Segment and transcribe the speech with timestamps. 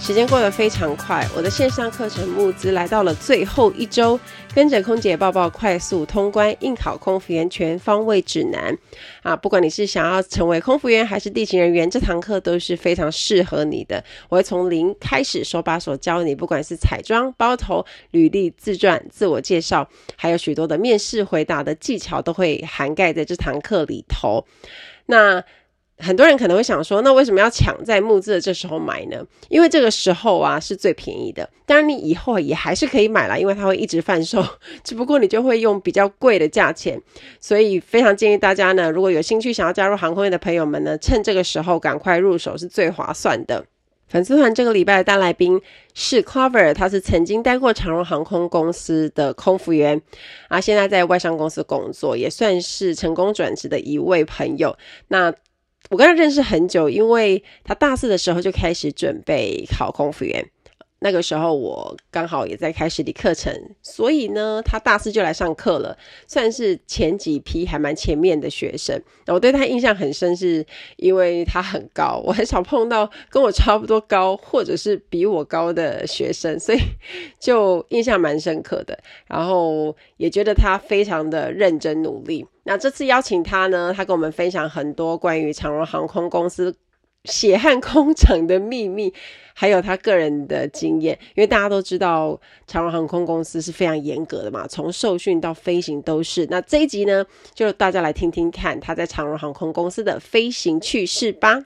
[0.00, 4.18] 时间过得非常快，我的线上课程募资来到了最后一周，
[4.54, 8.74] 跟着空姐抱抱快速通关应考空服员全方位指南
[9.22, 9.36] 啊！
[9.36, 14.02] 不管你是想要成为空服员还是地勤人员，这堂课都是非常适合你的。
[14.30, 19.86] 我会从零开始手把手教你，不管是彩妆、包头、履历、自传、自我介绍，
[20.16, 24.46] 还有许多的面试回答的技巧，都会涵盖在这堂课里头。
[25.06, 25.44] 那
[25.98, 29.24] 很多人可能会想说，那为什么要抢在募资的这时候买呢？
[29.48, 31.48] 因为这个时候啊是最便宜的。
[31.66, 34.44] 当然，你以后也还是可以买啦，因为它会一直贩售，
[34.84, 37.00] 只不过你就会用比较贵的价钱。
[37.40, 43.64] 所以非常建议大家呢，如果有兴趣想要加入航空业的朋友们呢，趁这个时候赶快入手是最划算的。
[44.06, 45.60] 粉丝团这个礼拜的大来宾
[45.92, 50.00] 是 Clover，他是曾经待过长荣航空公司的空服员
[50.48, 54.74] 啊，现在在外商公司工作，也算是成功转职的一位朋友。
[55.08, 55.30] 那
[55.90, 60.50] 我跟他认识很久，因为他大四的时候就开始准备考空服员。
[61.00, 65.96] 那个时候我刚好也在开实体课程，所以呢，他大四就来上课了，
[66.26, 69.00] 算是前几批还蛮前面的学生。
[69.26, 70.66] 我对他印象很深，是
[70.96, 76.78] 因为他很高，我很少碰到跟我差不多高或者是比我高的学生，所以
[77.38, 78.98] 就印象蛮深刻的。
[79.26, 82.44] 然后也觉得他非常的认真努力。
[82.64, 86.74] 那这次邀请他呢，他跟我们分享很多关于长荣航空公司
[87.28, 89.14] 血汗工厂的秘密。
[89.58, 96.46] 还有他个人的经验，因为大家都知道长荣航空公司是非常严格的嘛，从受训到飞行都是。
[96.48, 101.64] 那这一集呢，就大家来听听看他在长荣航空公司的飞行趣事吧。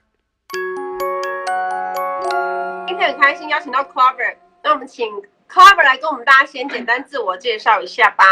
[2.88, 5.06] 今天很开心邀请到 Clover，那我们请
[5.46, 8.24] Clover 来跟我们大家先简单自我介绍一下吧。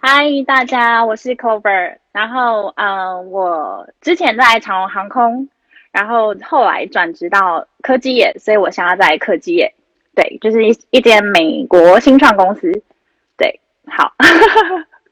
[0.00, 5.48] 嗨，大家，我是 Clover，然后呃，我之前在长荣航空。
[5.98, 9.74] 然后后来转职到科技业，所以我现在在科技业，
[10.14, 12.70] 对，就是一一间美国新创公司，
[13.36, 14.14] 对，好。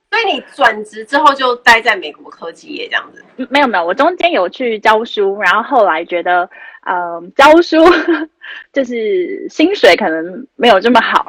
[0.08, 3.22] 所以你转职之后就待在美国科技业这样子？
[3.50, 6.48] 没有没有，我中间有去教书，然后后来觉得，
[6.86, 7.84] 嗯、呃，教书
[8.72, 11.26] 就是薪水可能没有这么好，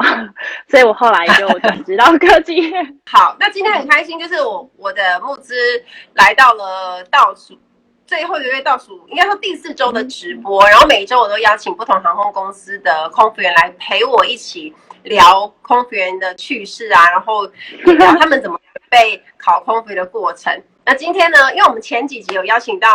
[0.69, 2.71] 所以我后来就转职到科技业。
[3.11, 5.55] 好，那今天很开心，就是我我的募资
[6.13, 7.57] 来到了倒数。
[8.07, 14.73] 最后一个月倒数，应该说第四周的直播，然后每一周我都邀请不同航空公司的空服员来陪我一起
[15.03, 17.45] 聊空服员的趣事啊，然后
[17.83, 18.57] 聊他们怎么
[18.89, 20.51] 被考空服员的过程。
[20.85, 22.89] 那今天呢，因为我们前几集有邀请到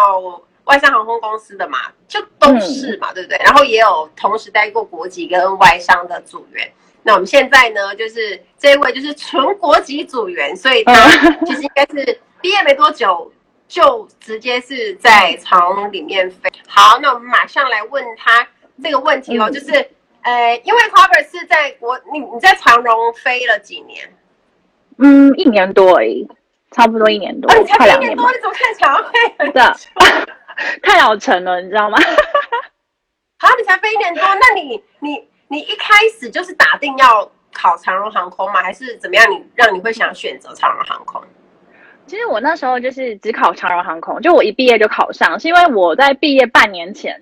[0.65, 3.39] 外商航空公司的嘛，就都是嘛，对不对？
[3.45, 6.73] 然后也有同时待过国籍跟外商的组员。
[7.03, 11.07] 那我们现在呢，就是这一位就是纯国籍组员，所以他
[11.45, 13.31] 其实应该是毕业没多久。
[13.73, 16.51] 就直接是在长荣里面飞。
[16.69, 18.47] 好，那我们马上来问他
[18.83, 19.73] 这个问题哦，嗯、就是，
[20.21, 24.15] 呃，因为 Clover 是在国，你你在长荣飞了几年？
[24.99, 26.29] 嗯，一年多而已，
[26.71, 29.61] 差不多一年多，哦、你才一年多，你怎么看长荣飞很久？
[30.83, 31.97] 太老成了，你知道吗？
[33.41, 38.61] 好，你才飞一年多，那你你你一开始就是打定要考长荣航空吗？
[38.63, 39.31] 还是怎么样？
[39.31, 41.23] 你让你会想选择长荣航空？
[42.07, 47.19] 其实我那时候就是只考长荣航空，就我一毕业就考上，是因为我在毕业半年前，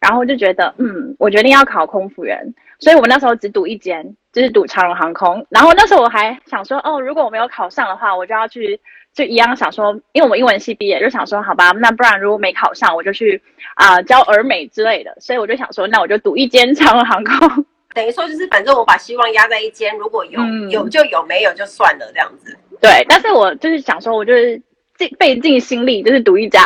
[0.00, 5.46] 然后就觉得，嗯，我决定要考空服员，所以我那时候只赌一间，就是赌长荣航空。
[5.48, 8.80] 然后那时候我还想说，哦，如果我没有考上的话，我就要去，
[9.14, 13.40] 就一样想说，因为我英文系毕业，就想说，好吧，那不然如果没考上，我就去
[13.76, 15.16] 啊、教儿美之类的。
[15.20, 17.64] 所以我就想说，那我就赌一间长荣航空。
[17.94, 22.56] 等于说就是，反正我把希望压在一间，如果有、嗯、有就有，没有就算了这样子。
[22.80, 24.60] 对，但是我就是想说，我就是
[24.96, 26.64] 尽费尽心力，就是赌一家。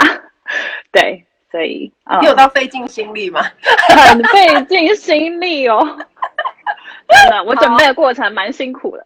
[0.92, 3.42] 对，所以你有到费尽心力吗？
[4.08, 5.84] 很费尽心力哦。
[7.08, 9.04] 真的，我准备的过程蛮辛苦的。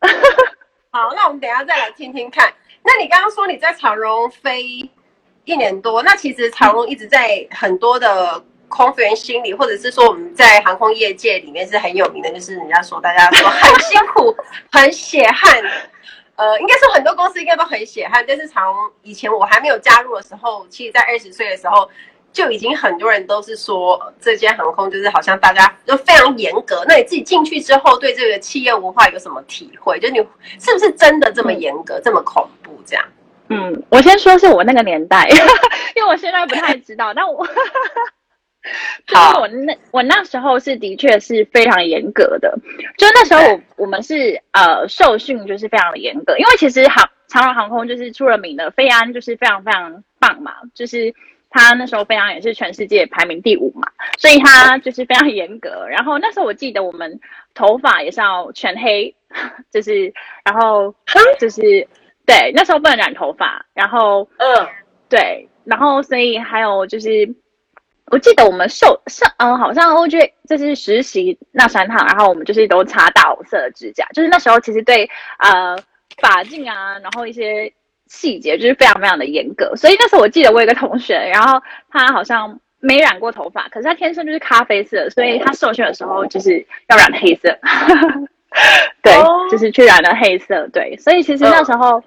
[0.91, 2.53] 好，那我们等一下再来听听看。
[2.83, 4.63] 那你刚刚说你在长荣飞
[5.45, 8.45] 一年多，那其实长荣一直在很多的。
[8.71, 14.35] 空服员心理，或者是说我们在航空业界里面是很有名的，就是人家说大家说很辛苦、
[14.73, 15.63] 很血汗。
[16.37, 18.63] 呃，应该说很多公司应该都很血汗，但是从
[19.03, 21.87] 以前我还没有加入的时候，其实在二十岁的时候
[22.33, 26.83] 就已经很多人都是说这间航空就是好像大家都非常严格。
[26.89, 30.01] 那你自己进去之后，对这个企业文化有什么体会？
[30.01, 30.17] 就你
[30.59, 33.05] 是不是真的这么严格、嗯、这么恐怖这样？
[33.49, 35.37] 嗯，我先说是我那个年代，因
[35.97, 37.47] 因为我现在不太知道，但我。
[39.07, 42.55] 就是我那我那时候是的确是非常严格的，
[42.99, 51.15] 就那时候我我们是呃受训就是非常的严格，因为其实航长荣航空就是出了名的飞安就是非常非常棒嘛，就是
[51.49, 55.87] 他那时候飞安也是全世界排名第五嘛，所以他就是非常严格。
[55.89, 57.19] 然后那时候我记得我们
[57.55, 59.15] 头发也是要全黑，
[59.73, 60.13] 就是
[60.45, 60.95] 然后
[61.39, 61.89] 就是
[62.27, 64.69] 对那时候不能染头发，然后嗯。
[65.09, 67.35] 对，然后所以还有就是。
[68.11, 75.09] 我记得我们受上嗯，好像 OJ 就是实习那三趟，然后我们就是都擦大红色的指甲，就是那时候其实对
[75.39, 75.77] 呃
[76.19, 77.73] 发镜啊，然后一些
[78.09, 79.77] 细节就是非常非常的严格。
[79.77, 87.57] 所以那时候我记得我有一个同学，然后他好像没染过头发，可是他天生就是咖啡色，所以他受训的时候就是要染黑色，
[89.03, 89.15] 对，
[89.51, 90.67] 就是去染了黑色。
[90.73, 92.03] 对，所以其实那时候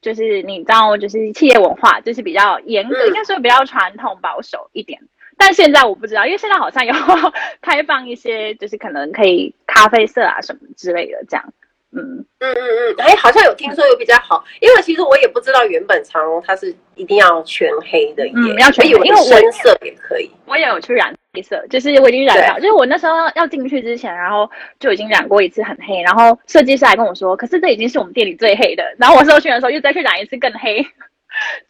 [0.00, 4.98] 就是你知道，就是企业文化就是比较严格，应该说比较传统保守一点。
[5.38, 6.92] 但现在我不知道，因为现在好像有
[7.62, 11.54] 开放一些，就是可能可以咖啡色啊什么之类的这样。
[11.90, 12.02] 嗯
[12.40, 20.30] 嗯嗯嗯，哎，好像有听说有比较好，因为其实我也不知道原本长荣它是一定要全黑的，嗯，要全黑，因为深色也可以。
[20.44, 28.84] 我也有去染黑色，就是我已经染了，就是我那时候要进去之前，然后就已经染过一次很黑，然后设计师还跟我说，可是这已经是我们店里最黑的。
[28.98, 30.86] 然后我受训的时候又再去染一次更黑，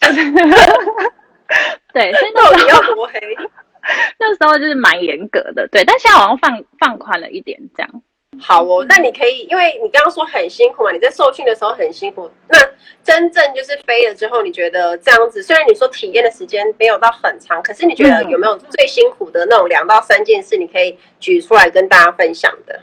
[0.01, 0.21] 就是。
[1.95, 3.19] 对，所以那时候多黑，
[4.19, 5.85] 那时候就是蛮严格的，对。
[5.85, 8.03] 但现在好像放放宽了一点，这样。
[8.41, 12.31] 好哦，那你可以，因为你刚刚说很辛苦嘛，你在受训的时候很辛苦。
[12.49, 12.59] 那
[13.03, 22.81] 真正就是飞了之后，你觉得这样子，虽然你说体验的时间没有到很长，可是你觉得有没有最辛苦的那种两到三件事，你可以举出来跟大家分享的？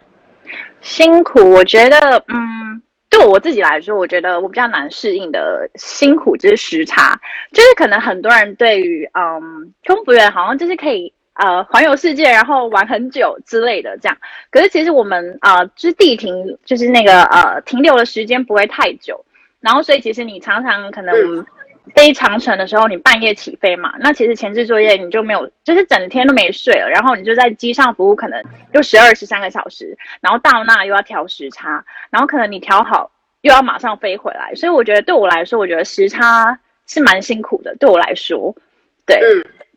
[0.82, 1.98] 辛苦，我觉得，
[2.28, 2.82] 嗯。
[3.10, 7.20] 对我自己来说，我觉得我比较难适应的辛苦就是时差，
[7.54, 14.18] 就是可能很多人对于嗯空服员好像就是可以呃环游世界，然后玩很久之类的这样。
[14.52, 19.24] 可是其实我们啊、就是地停就是那个呃停留的时间不会太久，
[19.62, 21.46] 然后所以其实你常常可能
[21.94, 28.42] 飞长城的时候，你半夜起飞嘛，那其实前置作业你就没有，就是整天都没睡了，然后你就在机上服务，可能
[28.74, 33.12] 就十二十三个小时，然后到那又要调时差，然后可能你调好。
[33.42, 37.76] 又要马上飞回来，所以我觉得对我来说，我觉得时差是蛮辛苦的。
[37.76, 38.56] 对我来说，
[39.06, 39.20] 对，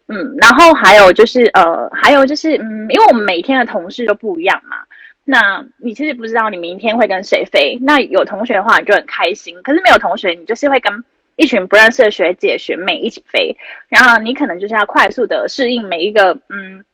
[0.06, 4.78] 嗯嗯，然后还有就是呃，还有就是嗯，因为我们每天的同事都不一样嘛，
[5.22, 7.76] 那你其实不知道你明天会跟谁飞。
[7.82, 11.04] 那有同学的话，你就很开心；可是没有同学，你就是会跟
[11.38, 13.56] 一群不认识的学姐学妹一起飞，
[13.88, 16.85] 然后你可能就是要快速的适应每一个嗯。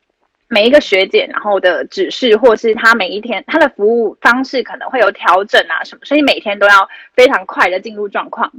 [0.47, 8.53] 每一个学姐，然后的指示，或是她每一天她的服务方式可能会有调整啊什么，所以每天都要非常快的进入状况。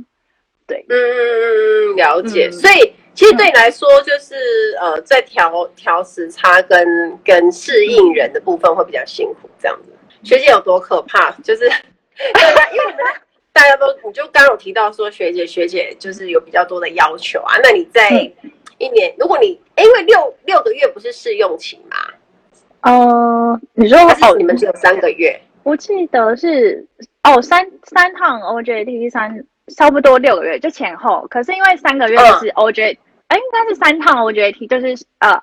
[0.68, 2.50] 对，嗯了解。
[2.50, 4.36] 嗯、所以其实对你来说，就是、
[4.82, 9.94] 嗯、呃，在调调时差跟跟适应人的部分会比较辛苦，这样子。
[10.24, 11.32] 学姐有多可怕？
[11.44, 11.70] 就是
[12.18, 13.06] 对，因为你们
[13.56, 18.10] 大家都，你就刚刚有提到说学姐学姐就是有比较多的要求啊，那你在。
[18.44, 21.96] 嗯一年，如果你因为六六个月不是试用期吗？
[22.81, 26.86] 呃，你说哦，你们只有三个月，我记得是
[27.24, 29.46] 哦，三三趟 OJT 三
[29.78, 32.98] 差不多六个月就前后，可是因为三个月是 OJ，
[33.30, 35.41] 哎、嗯，应该是三趟 OJT，就是呃。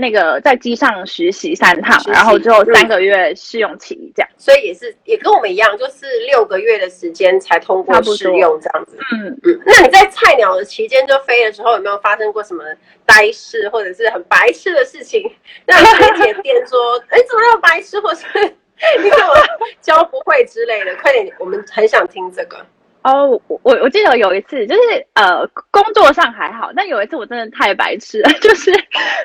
[0.00, 8.96] 那个在机上实习三趟，然后之后三个月试用期这样，所以也是也跟我们一样，就是六个月的时间才通过试用这样子。
[9.12, 9.60] 嗯嗯。
[9.66, 12.62] 那你在菜鸟的期间就飞的时候，有没有发生过什么
[13.04, 15.28] 呆事或者是很白痴的事情？
[15.66, 18.24] 让学姐店说，哎，怎么那么白痴，或是
[19.02, 19.34] 你怎么
[19.80, 20.94] 教不会之类的？
[21.02, 22.64] 快点，我们很想听这个。
[23.08, 24.80] 哦，我我记得有一次，就是
[25.14, 28.70] 呃，工作上还好，但有一次我真的太白痴了， 就是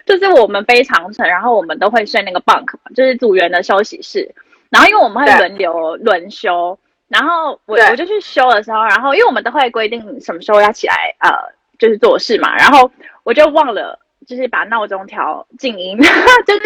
[0.05, 4.33] 就是我们飞长城，然后我们都会睡那个 bunk 嘛，就是组员的休息室，
[4.69, 6.77] 然后因为我们会轮流轮休，
[7.09, 11.29] 然后我我就去休的时候，然后因为我们都会规定什么时候要起来，呃，
[11.77, 12.89] 就是做事嘛，然后
[13.23, 15.97] 我就忘了，就是把闹钟调静音，
[16.47, 16.61] 就是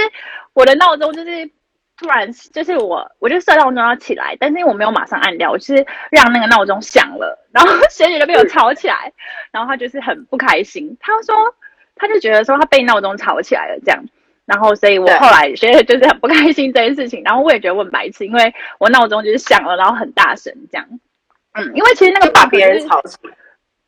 [0.53, 1.49] 我的闹钟就是。
[1.97, 9.11] 突然就是我，我就设闹钟要起来，但是因为我没有马上按掉，我就是让那个闹钟响了，然后学姐就被我吵起来，
[9.51, 11.35] 然后她就是很不开心，她说
[11.95, 13.99] 她就觉得说她被闹钟吵起来了这样，
[14.45, 20.87] 然后所以我后来学姐就是很不开心这件事情，然后我也觉得我很白痴，因为我闹钟就是响了，然后很大声这样，
[21.53, 23.33] 嗯，因为其实那个把别人吵起来，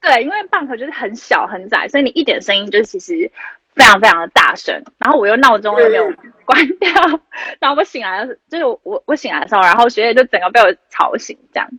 [0.01, 3.31] 对，因为 bunk 就是很小很窄，所以你一点声音就其实。
[3.75, 6.03] 非常非常的大声，然后我又闹钟又没有
[6.45, 7.21] 关掉，嗯、
[7.59, 11.69] 然后我醒来的就是我我醒来的时候，然后学姐就整个被我吵醒，这样，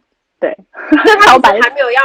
[0.40, 0.56] 对，
[0.90, 2.00] 那他 还没有要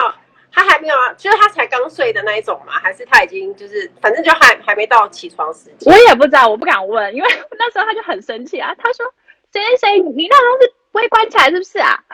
[0.52, 5.92] 他还没有啊，就是他才刚睡的那一种嘛，还是他已经就是反正就还还没到起床时间。
[5.94, 9.06] 我也不知道，我不敢问，因为那时候他就很生气啊，他说
[9.52, 12.04] 谁谁谁，你闹钟是不会关起来是不是啊？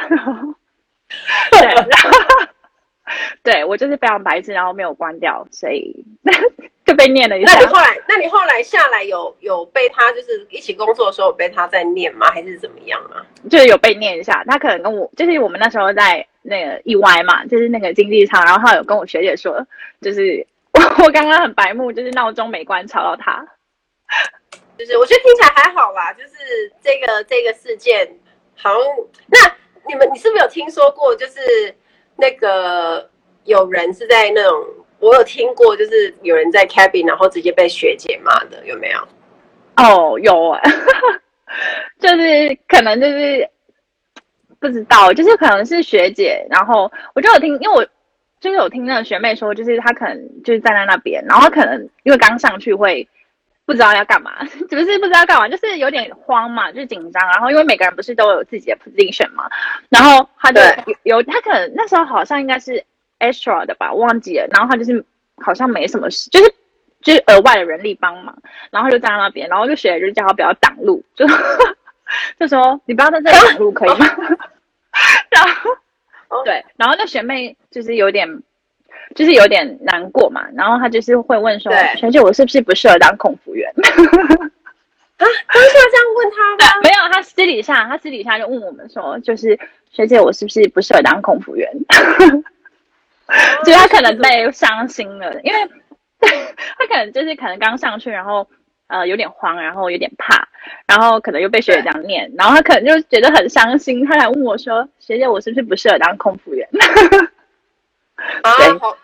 [1.52, 2.48] 对，然后
[3.44, 6.06] 对我就是非常白痴，然后没有关掉，所以
[6.92, 7.54] 就被念了一下。
[7.54, 12.30] 那你后来，那你后来下来有有被他就是一起工作的时候有被他在念吗？
[12.32, 13.26] 还是怎么样啊？
[13.50, 16.28] 就是有被念一下，他可能跟我就是我们那时候在。
[16.44, 19.64] 那个意外嘛，就是那个经济舱，然后他有跟我学姐说，
[20.02, 20.44] 就是
[20.74, 23.46] 我 我刚刚很白目，就是闹钟没关吵到他，
[24.76, 28.18] 就是我觉得听起来还好啦，就是这个这个事件，
[28.58, 28.82] 好像
[29.28, 29.56] 那
[29.88, 31.76] 你们你是不是有听说过，就是
[32.16, 33.08] 那个
[33.44, 34.66] 有人是在那种，
[35.02, 39.00] 我有听过，就是有人在 cabin 然后直接被学姐骂的，有没有？
[39.76, 40.62] 哦，有啊，
[42.00, 43.50] 就是可能就是。
[44.62, 47.84] 不知道，就是可能是学姐，然后我就有听，因为我
[48.40, 53.10] 就是有听那个学妹说，就是她可能就是站在那边，然后可能因为刚上去会
[53.66, 59.50] 不知道要干嘛， 只是不知道干嘛，就是有点慌嘛，就是紧张，然后因为每个人不是都有自己的 position 嘛，
[59.90, 60.62] 然后她就
[61.06, 62.86] 有，有她可能那时候好像应该是
[63.22, 65.06] extra 的吧，忘记了，然后他就是
[65.38, 66.54] 好像没什么事，就是
[67.02, 68.38] 就是额外的人力帮忙，
[68.72, 71.26] 然后就站在那边，然后就学姐就叫他不要挡路，就
[72.40, 74.06] 就说你不要在这里挡路可以吗？
[75.32, 78.28] 然后，对，然后那学妹就是有点，
[79.16, 80.46] 就是有点难过嘛。
[80.54, 83.88] 然后她就是会问说：“学姐，我是不是不适合当空服员？”啊，
[85.18, 86.82] 当时要这样问他吗？
[86.84, 89.58] 没有，他私底下，他私底下就问我们说：“就是
[89.92, 91.72] 学姐，我是不是不适合当空服员？”
[93.66, 95.60] 就他可能被伤心了，因为
[96.78, 98.48] 他可能就是可能刚上去，然后。
[98.94, 100.46] 呃，有点慌，然后有点怕，
[100.86, 106.68] 然后可能又被学姐这样念，然后他可能就觉得很伤心，他来问我说：“学姐，我是不是不适合当空服员？”
[108.44, 108.98] 啊，好，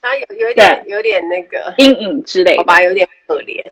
[0.00, 3.62] 他有有一点有点那个阴影之类，好吧，有点可怜。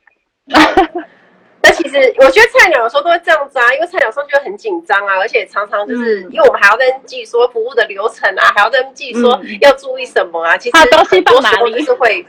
[1.67, 12.25] 那其实我觉得菜鸟有时候都会这样子啊，因为菜鸟上去很紧张啊，而且常常就是、嗯、因为我们还要跟记说服务的流程啊，还要跟记说要注意什么啊，嗯、其实很多时候就是会。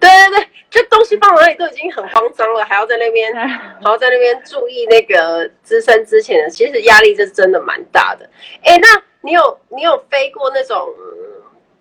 [0.00, 8.26] 对对对，就东西放哪里都已经很慌张了，还要在那边， 还要在那边注意那个资深之前的，其实压力这是真的蛮大的。
[8.62, 10.88] 哎，那你有你有飞过那种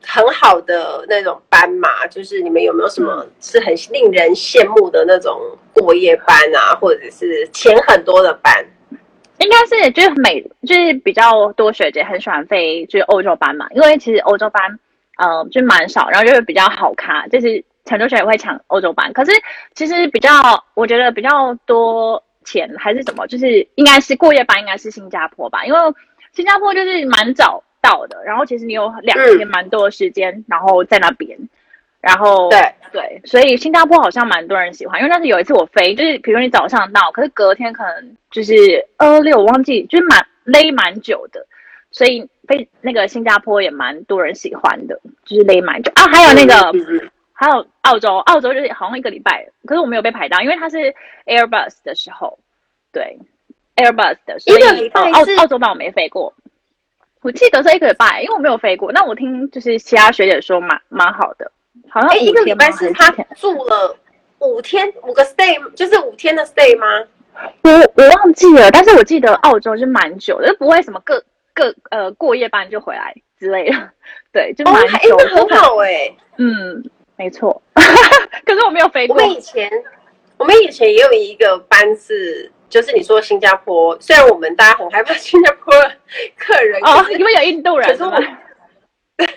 [0.01, 2.07] 很好的那种班嘛？
[2.07, 5.39] 就是你们有没有什么是很令人羡慕的那种
[5.73, 8.65] 过夜班啊，或者是钱很多的班？
[9.39, 14.79] 应该是就是美，就是比较多学姐很喜欢飞就是欧洲班嘛，因为其实欧洲班
[15.17, 17.63] 呃就蛮少，然后就是比较好卡，就是。
[17.85, 19.31] 很多学姐会抢欧洲班，可是
[19.73, 20.31] 其实比较，
[20.75, 25.79] 我觉得比较多钱还是什么，就是应该是过夜班，应该是新加坡吧，因为
[26.31, 31.37] 新加坡就是蛮早到的，然后其实你有两天蛮多的时间，嗯、然后在那边，
[32.01, 32.59] 然后对。
[32.91, 41.45] 对，所以新加坡好像蛮多人喜欢，因为那是有一次我飞，就是比如说你早上到，可是隔天可能就是二六，我忘记，就是蛮勒蛮久的，
[41.91, 45.91] 所以飞那个新加坡也蛮多人喜欢的，就是勒蛮久。
[45.93, 46.73] 啊，还有那个。
[47.31, 50.93] 还有澳洲，澳洲就是好像一个礼拜，可是我没有被排到，因为它是
[51.25, 52.37] Airbus 的时候，
[52.91, 53.17] 对
[53.77, 56.33] ，Airbus 的时候，一个礼拜澳澳洲班我没飞过，
[57.21, 58.91] 我记得是一个礼拜，因为我没有飞过。
[58.91, 61.51] 那我听就是其他学姐说蛮蛮好的，
[61.89, 63.95] 好像一个礼拜是他住了
[64.39, 67.07] 五天五个 stay，就是五天的 stay 吗？
[67.63, 71.23] 我我忘记了，但是我记得澳洲是蛮久的，就不会什么各
[71.53, 73.89] 各呃过夜班就回来之类的，
[74.33, 76.89] 对，就蛮久，哦、很好哎、欸，嗯。
[77.21, 79.13] 没错， 可是我没有飞过。
[79.13, 79.69] 我们以前，
[80.37, 85.73] 我们以前也有一个班是，就是你说新加坡，虽然我们大家很害怕 新加坡
[86.37, 87.89] 客人，哦，因为有印度人。
[87.89, 88.23] 可是我，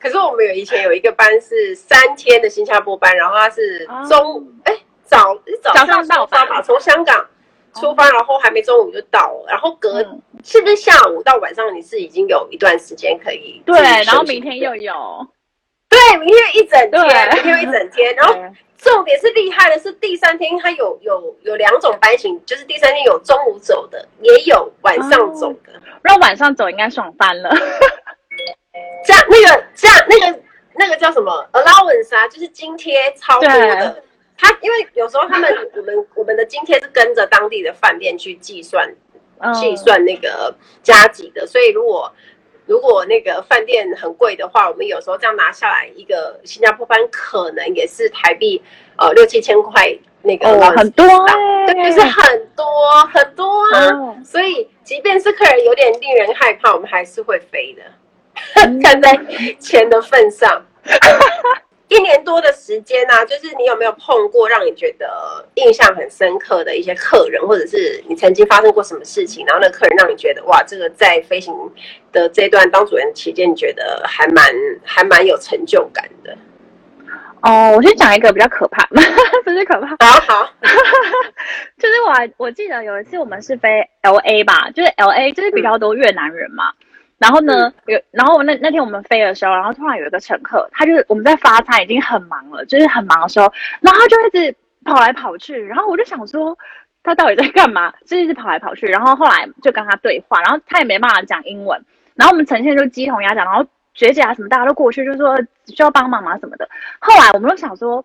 [0.00, 7.26] 可是我们有以前有一个班是三天的新加坡班，然后他是中，哎、哦，早早上到吧，从香港
[7.74, 14.94] 出发，然后还没中午就到，然后隔、嗯、是不是下午到晚上你是已经有一段时间可以对，然后明天又有。
[16.00, 18.14] 对，明天一整天，明天一整天。
[18.14, 18.34] 然后
[18.78, 25.72] 重点是厉害的是，第三天它有有有两种班型，就是第三天有中午走的，也有晚上走的。
[26.02, 27.50] 然后晚上走应该爽翻了。
[29.04, 30.40] 这样那个这样那个
[30.74, 34.02] 那个叫什么 allowance 啊，就是津贴超多的。
[34.38, 38.90] 他因为有时候他们我们我们的津贴是跟着当地的饭店去计算
[39.52, 42.10] 计算那个加急的，所以如果。
[42.70, 48.62] 如果那个饭店很贵的话，我们有时候这样拿下来一个新加坡班，可能也是台币
[48.96, 52.64] 呃六七千块那个、哦，很多、欸，对，就是很多
[53.12, 53.90] 很多啊。
[53.90, 57.82] 哦、所以即便是客人有点令人害怕，我们还是会飞的。
[58.80, 59.18] 看在
[59.58, 60.64] 钱的份上。
[61.90, 71.52] 一年多的时间啊，就是你有没有碰过让你觉得印象很深刻的一些客人，或者是你曾经发生过什么事情，然后那个客人让你觉得哇，这个在飞行
[72.12, 74.44] 的这段当主任期间，你觉得还蛮
[74.84, 76.36] 还蛮有成就感的。
[77.42, 78.86] 哦，我先讲一个比较可怕，
[79.44, 80.48] 不是可怕，好好，
[81.76, 86.70] 就是我我记得有一次我们是飞 L A 吧，就是 L A 就是比较多越南人嘛。
[86.78, 86.86] 嗯
[87.20, 96.56] 然后呢，有然后那那天我们飞的时候，然后突然有一个乘客，他就是我们在发餐已经很忙了，就是很忙的时候，然后他就一直跑来跑去，然后我就想说
[97.02, 101.84] 他到底在干嘛， 就一直跑来跑去，然后后来就跟他对话，然后他也没办法讲英文，
[102.14, 105.36] 然后我们呈现就鸡同鸭讲，然后学姐啊什么大家都过去就说
[105.66, 106.66] 需要帮忙吗什么的，
[107.00, 108.02] 后来我们就想说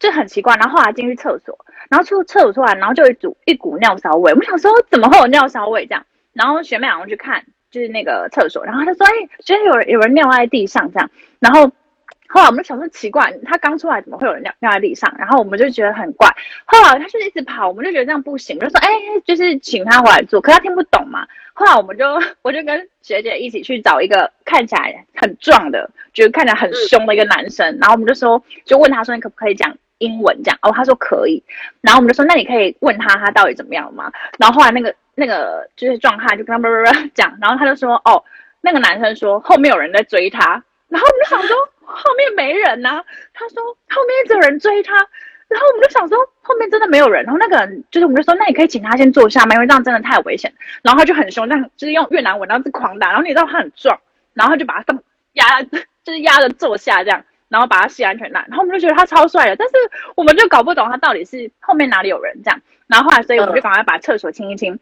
[0.00, 1.56] 就很奇怪，然后后来进去厕所，
[1.88, 7.44] 然后出厕所出来，然后就一股一股尿骚味，我们想说怎么会有尿骚味这样，然后学妹两个去看。
[7.70, 11.70] 就是那个厕所，然后他说：“哎、欸，觉得有人有人尿在地上这样。”然后
[12.28, 15.12] 后来我们就想说奇怪，他刚出来怎么会有人尿尿在地上？
[15.18, 16.28] 然后我们就觉得很怪。
[16.64, 21.26] 后来他就一直跑，我们就觉得这样不行，我就说：“哎、欸，就是请他回来坐。”可他听不懂嘛。
[21.54, 22.04] 后来我们就
[22.42, 27.78] 我就跟学姐一起去找一个看起来很壮的，就是看起来很凶的一个男生。
[27.80, 31.42] 然后我们就说，就问他说：“你可不可以讲英文？”这样哦，他说可以。
[31.80, 34.94] 然后我们就说：“那你可以问他他到底怎么样吗？”然后后来那个。
[35.18, 38.22] 那个就是壮汉就跟他叭叭叭讲，然后他就说：“哦，
[38.60, 43.04] 那个男生说后面有人在追他。”然后我们就想说后面没人呐、啊。
[43.32, 44.94] 他说后面一直有人追他，
[45.48, 47.24] 然后我们就想说后面真的没有人。
[47.24, 49.54] 然后那个人就是我们就说：“那你可以请他先坐下吗？
[49.54, 53.08] 因为这样真的太危险。”然后他就很凶，这样就是用越南文，然后是狂打。
[53.08, 53.98] 然后你知道他很壮，
[54.34, 54.94] 然后他就把他
[55.32, 55.62] 压，
[56.04, 58.44] 就是压着坐下这样，然后把他系安全带。
[58.48, 59.74] 然后我们就觉得他超帅的，但是
[60.14, 62.60] 我们就搞不懂他到底是后面哪里有人这样。
[62.86, 64.78] 然后后来，所以我们就赶快把厕所清一清。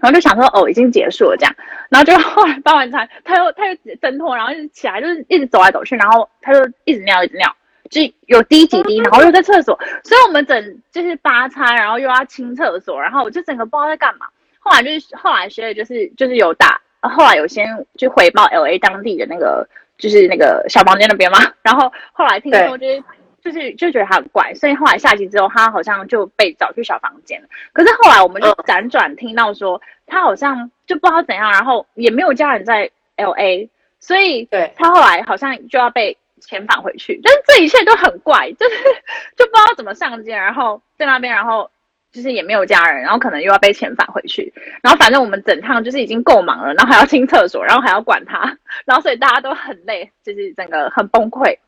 [0.00, 1.54] 然后就想说，哦，已经结束了这样，
[1.88, 7.54] 然后就后来包完餐，他又他又挣脱，然后就起来，就是一直走来走去，然后他就一直尿，一直尿，
[7.90, 14.26] 就有滴几滴，然后又在厕所，所以我们整就是八餐，然后又要清厕所，然后我就整个不知道在干嘛。
[14.58, 23.02] 后来就是后来学的就是就是有打，后来有先去回报 LA 当地的那个就是那个小房间那边嘛，然后后来听说就是。
[23.42, 27.48] 就是就觉得他很怪，所以后来下机之后，他好像就被找去小房间了。
[27.72, 33.68] 可是后来我们就辗转听到说，他好像就不知道怎样，然后也没有家人在 LA，
[34.00, 37.20] 所以对他后来好像就要被遣返回去。
[37.22, 38.76] 但是这一切都很怪，就是
[39.36, 41.70] 就不知道怎么上街，然后在那边，然后
[42.12, 44.52] 就是也没有家人，然后可能又要被遣返回去。
[44.82, 51.58] 然后反正我们整趟就是已经够忙了，然后还要清厕所，然后还要管他，然后所以大家都很累，就是整个很崩溃。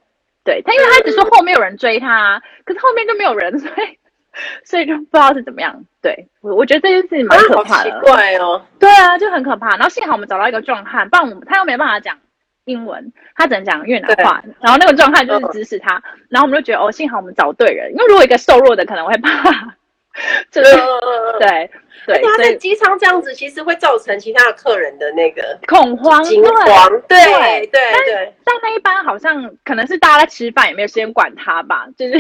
[0.43, 3.99] 对他，因为他一直说后面有人追他，嗯、可是后面就没有人， 所以
[4.65, 5.85] 所以就不知道是怎么样。
[6.01, 7.91] 对我，我觉得这件事情蛮可怕的。
[7.91, 8.65] 啊、奇怪哦。
[8.79, 9.71] 对啊，就很可怕。
[9.77, 12.19] 然后幸好我们找到一个壮汉，不然我们他又没办法讲
[12.65, 14.43] 英文，他只能讲越南话。
[14.61, 19.75] 然后那个壮汉就是指使他，哦、然后我们就觉得哦，幸好我们找对人，因为如果一个瘦弱的可能会怕。
[20.51, 20.77] 就是
[21.39, 21.71] 对
[22.07, 26.91] 对，他在机舱这样子，其实会造成其他的客人的那个恐慌、惊慌。
[27.09, 27.19] 对
[27.67, 31.87] 对对，但那一般好像可能是大家在吃饭，也没有时间管他吧。
[31.97, 32.13] 就是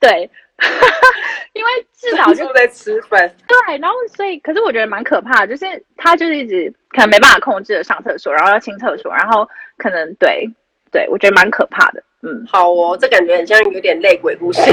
[0.00, 0.28] 对，
[1.52, 3.32] 因为至少就 在吃饭。
[3.46, 10.48] 对，然后所以，可是我觉得蛮可怕的，就是他就是一直可能没办法控制的上厕所，然后要清厕所，然后可能对
[10.90, 12.02] 对，我觉得蛮可怕的。
[12.22, 14.60] 嗯，好哦，这感觉很像有点类鬼故事。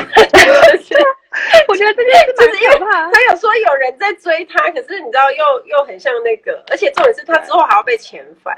[1.67, 3.11] 我觉得这件事蛮可怕。
[3.11, 8.57] 他有说有人在追他，可是你知道又又很像那个，而且重点是他之后还要被遣返。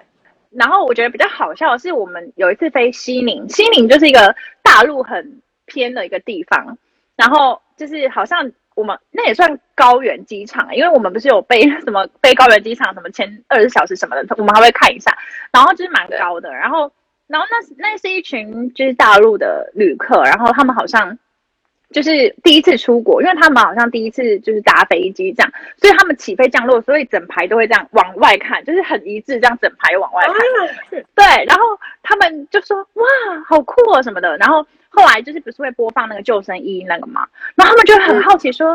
[0.52, 6.78] 然后我觉得比较好笑的是，我们有一次飞西宁，西宁就是一个大陆很偏的一个地方，
[7.18, 15.12] 然后就是好像我们那也算高原机场，因为我们不是有飞什么飞高原机场什么前二十小时什么的，我们还会看一下，
[15.52, 16.92] 然后就是蛮高的，然后。
[17.28, 21.18] 然后那那是一群就是大陆的旅客，然后他们好像
[21.90, 30.36] 就是第一次出国，因为他们好像第一次就是搭飞机这样，所以他们起飞降落，所以整排都会这样往外看，就是很一致这样整排往外看。
[30.36, 31.64] 哦、对，然后
[32.04, 33.06] 他们就说哇，
[33.48, 34.38] 好酷哦什么的。
[34.38, 38.70] 然后后来就是不是会播放那个救生衣那个嘛，然后他们就很好奇说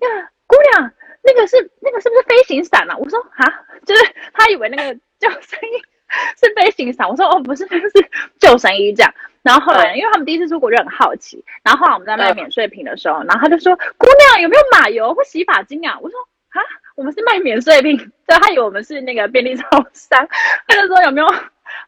[0.00, 0.08] 呀，
[0.46, 2.96] 姑娘，那个是那个是不是飞行伞啊？
[2.98, 3.46] 我说啊，
[3.86, 4.02] 就是
[4.34, 5.82] 他以为那个救生衣。
[6.40, 9.14] 是被欣赏，我说哦，不是，是救生衣这样。
[9.42, 16.18] 然后后来，因为他们第一次出国就很好奇，然后后来我们在卖免税品的时候，然后他就说：“姑娘有没有马油或洗发精啊？”我说
[16.52, 16.60] ：“啊，
[16.94, 17.96] 我们是卖免税品。”
[18.26, 20.28] 对，他以为我们是那个便利超商，
[20.68, 21.26] 他就说有没有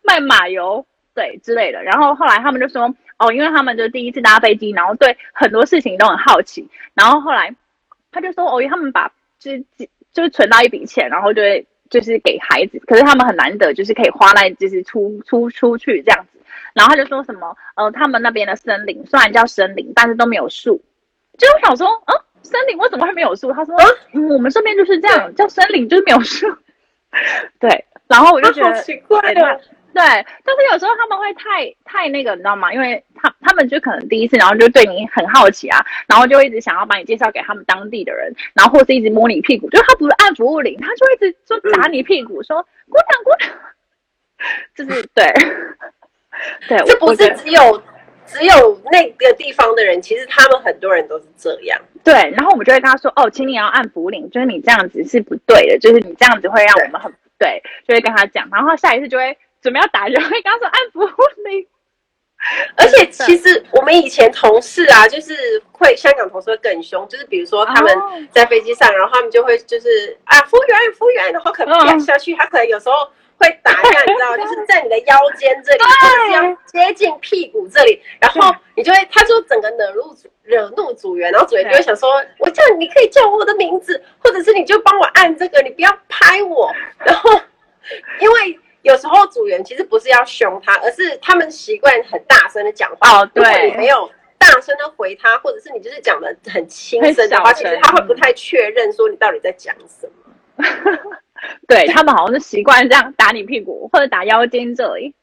[0.03, 1.83] 卖马油对之类的。
[1.83, 7.55] 然后后来他们就说：“哦，因为他们就第一次搭飞机，然后对很多事情都很好奇。”然后后来
[8.11, 9.65] 他就说：“哦，因为他们把就是
[10.13, 16.40] 就是存到一笔钱，然后就会。”就是给孩子，可是他们很难得，就是可以花来就是出出出去这样子。
[16.72, 20.81] 然后他就说什么，呃，他们那边的森林虽然叫森林，但是都没有树。
[21.37, 23.52] 就我想说，啊，森林为什么会没有树？
[23.52, 23.76] 他说，
[24.14, 26.46] 嗯，我们这边就是这样，叫森林就是没有树。
[27.61, 29.61] 对，然后我就觉得 好奇怪的。
[29.94, 32.72] 对，但是有时候他们会太太那个，你知道吗？
[32.72, 43.52] 因为他他们就可能第一次，然后就对你很好奇啊，然后就一直想要把你介绍给他们当地的人，然后或是一直摸你屁股，就他不是按服务铃，他就一直说打你屁股，嗯、说姑娘姑娘，
[44.74, 45.31] 就是对，
[46.68, 47.83] 对，这不是只有
[48.24, 51.78] 只有那个地方的人，其实他们很多人都是这样。
[52.02, 59.37] 对，然后我们就会跟他说，哦，请你要按服务铃，就是你这样子是不对的，就是你这样子会让我们很对，对，就会跟他讲，然后下一次就会。
[59.62, 61.66] 准备要打人，会刚说按服务铃。
[62.75, 67.96] 而且其实我们以前同事啊，就是会香港同事会更凶，就是比如说他们
[68.33, 87.31] 在飞机上，然后他们就会就是啊服务员服务员，然后可能压下去，他可能有时候会打一下，你知道， 就是在你的腰间这里，或者要接近屁股这里，然后你就会他就整个惹怒惹怒组员，然后组员就会想说，我叫你，你可以叫我的名字，或者是你就帮我按这个，你不要拍我，然后
[88.18, 88.59] 因为。
[88.83, 93.23] 有时候组员其实不是要凶他，而是他们习惯很大声的讲话。
[93.23, 100.12] 哦，对，如果你没有大声的回他，或者是你就是讲的很轻声的话，其实他会不太确认说你到底在讲什么。
[101.66, 105.14] 对，他们好像是习惯这样打你屁股或者打腰间这里。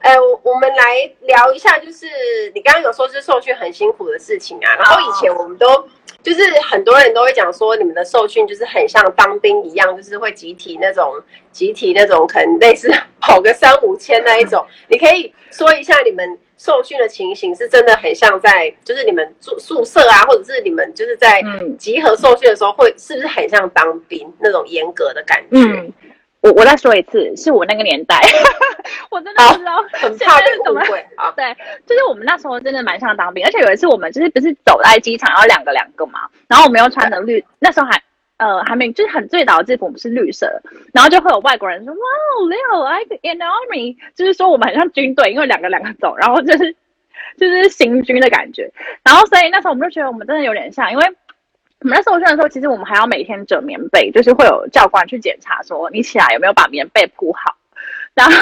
[0.00, 2.06] 哎、呃，我们来聊一下，就是
[2.54, 5.88] 你刚刚有说是受训很辛苦的事情啊，然后以前我们都。
[6.20, 11.14] 就是很多人都会讲说，你们的受训就是很像当兵一样，就是会集体那种
[11.52, 14.66] 集体那种，可能类似跑个三五千那一种。
[14.90, 21.40] 你可以说一下你们受训的情形，是真的很像在，就是你们住宿舍啊，或者是你们就是在
[21.78, 25.56] 集合受训的时候，会是不是很像当兵那种严格的感觉？
[25.56, 25.92] 嗯
[26.40, 28.16] 我我再说一次，是我那个年代，
[29.10, 30.26] 我真的不知道现在
[30.64, 30.80] 怎么。
[31.34, 38.00] 对，就是我们那时候真的蛮像当兵，而且有一次我们就是不是走在机场，然后两个两个嘛，然后我们又穿的绿，那时候还
[38.36, 40.62] 呃还没就是很最早的制服，我们是绿色，
[40.94, 42.00] 然后就会有外国人说哇
[42.46, 46.72] ，Leo like in the army，就是说我们很像军队，因为两个两个走，然后就是
[47.36, 48.70] 就是行军的感觉，
[49.02, 51.04] 然后所以那时候我们就觉得我们真的有点像，因为。
[51.80, 57.56] 我们在受训的时候，其实我们还要每天折棉被，就是会有教官去检查，说你起来有没有把棉被铺好。
[58.14, 58.32] 然后，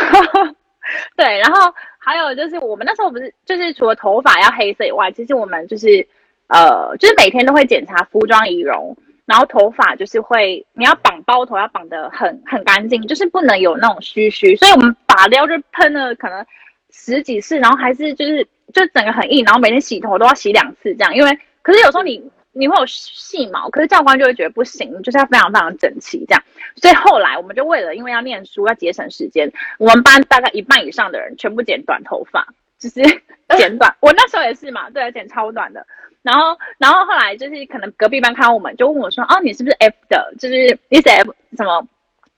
[1.16, 6.09] 对，然后还有就是我们那时候不是，就是除了头发要黑色以外，其实我们就是
[6.46, 8.96] 呃，就是每天都会检查服装仪容，
[9.27, 14.57] 然后头发就是会你要绑包头，要绑得很很干净，就是不能有那种须须。
[14.57, 16.42] 所以我们发料就喷了可能
[16.90, 22.31] 十几次，然后还是就是就整个很硬，然后每天洗头都要洗两次这样，因为可是有时候你。
[22.59, 26.42] 你会有细毛，可是教官就会觉得不行，就是要非常非常整齐这样。
[26.77, 33.03] 所以后来我们就为了，因为要念书，要节省时间，我们班大概一半以上的人全部剪短头发，就是
[33.57, 33.95] 剪短。
[34.01, 35.87] 我那时候也是嘛，对，剪超短的。
[36.23, 40.35] 然后，然后后来就是可能隔壁班看到我们，就问我说：“哦，你是不是 F 的？
[40.38, 41.87] 就是你是 F 什么？”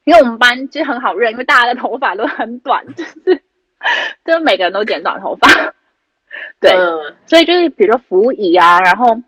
[0.04, 3.14] 因为我们班其实很好认，因为大家的头发都很短， 就是
[4.24, 5.48] 就是每个人都剪短头发。
[6.60, 9.22] 对，嗯、所以就是比如说服仪啊，然后。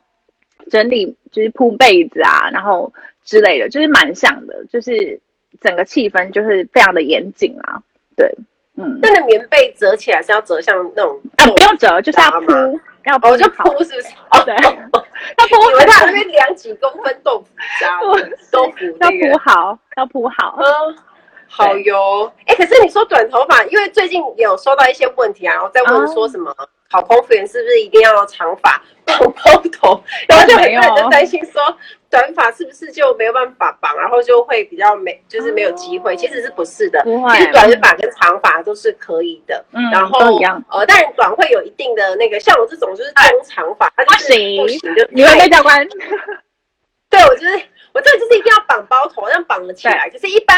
[0.70, 2.92] 整理就是铺被子啊，然后
[3.24, 5.20] 之类的，就是蛮像的，就是
[5.60, 7.82] 整个气氛就是非常的严谨啊。
[8.16, 8.32] 对，
[8.76, 12.52] 嗯，那个棉被折起来是要折像那种啊，不用折，就是要铺，
[13.04, 14.08] 要铺就铺，是不是？
[14.30, 15.70] 哦，对， 要铺。
[15.70, 17.46] 以为他那边量几公分豆腐
[17.80, 18.00] 渣，
[18.50, 20.56] 豆腐要铺好，要铺好。
[20.58, 20.96] 嗯，
[21.48, 22.32] 好哟。
[22.46, 26.54] 哎，可是你说短头发，因为最近有收到一些问题啊，然后在问说什么？
[26.90, 30.02] 考空服员是不是一定要长发 绑包头？
[30.28, 31.62] 然后就很多人就担心说，
[32.10, 36.16] 短发是不是就没有办法绑，然后就会比较没，就是没有机会。
[36.16, 39.64] 其实是不是的，其实短发跟长发都是可以的。
[39.72, 40.36] 嗯，然后
[40.68, 45.86] 呃，但短会有一定的那个，像我这种就是中长发，它就是不行，就你会被教官。
[47.08, 47.60] 对，我就是
[47.92, 50.56] 我这就是一定要绑包头，这样绑了起来，就是一般。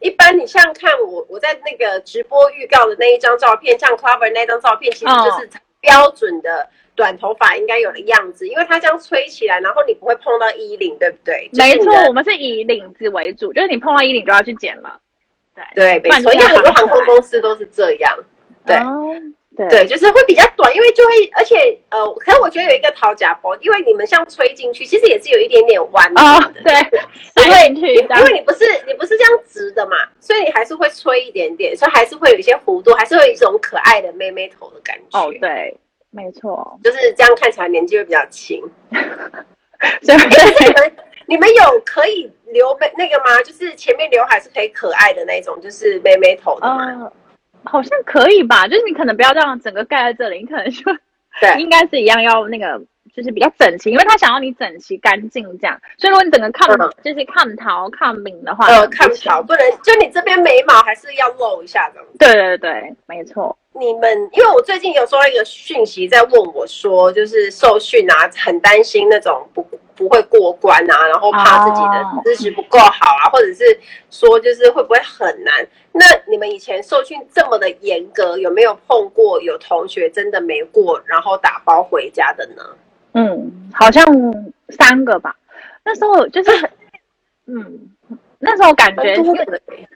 [0.00, 5.48] 一般你像看我，我在那个直播预告的那一张照片，像 Clover 那张照片，其实就是
[5.80, 11.50] 标准的短头发应该有的样子，因为它这样吹起来，然后你不会碰到衣领，对不对？
[11.52, 14.98] 没错，我们是以领子为主，就是你碰到衣领就要去剪了。
[15.74, 18.18] 对对，没错，因为很多航空公司都是这样。
[18.64, 18.76] 对。
[19.68, 26.22] 对，对，就是会比较短，因为就会，而且呃，可是我觉得有一个讨价包，因为你们像吹进去，其实也是有一点点弯的。
[26.22, 26.72] 哦，对，
[27.44, 35.18] 因为因为你不是你不是这样直的嘛，所以你还是会吹一点点，所以还是会有一些弧度，还是会有一种可爱的妹妹头的感觉。
[35.18, 35.76] 哦，对，
[36.10, 38.62] 没错，就是这样看起来年纪会比较轻。
[40.02, 40.92] 所以你们
[41.26, 43.40] 你们有可以留那个吗？
[43.44, 46.86] 就是前面刘海是可以可爱的那种，就是妹妹头的吗？
[46.86, 47.12] 呃，
[47.64, 50.84] 好像可以吧，就是你可能不要这样整个盖在这里，你可能就
[51.40, 52.80] 对，应该是一样要那个。
[53.20, 62.00] 就是比较整齐，因为他想要你整齐干净这样，所以如果你整个抗、嗯、就是抗桃抗敏的话，呃，抗桃不能，就你这边眉毛还是要露一下的。
[62.18, 63.54] 对对对，没错。
[63.72, 69.62] 你们因为我最近有收到一个讯息在问我说，就是受训啊，很担心那种不
[69.94, 73.78] 不会过关啊，然后怕自己的知识不够好啊，哦、或者是
[74.10, 75.66] 说就是会不会很难？
[75.92, 82.64] 那你们以前受训这么的严格，有没有碰过有同学真的没过，然后打包回家的呢？
[83.12, 84.04] 嗯，好像
[84.68, 85.34] 三个吧。
[85.84, 86.50] 那时候就是，
[87.46, 87.90] 嗯，
[88.38, 89.16] 那时候感觉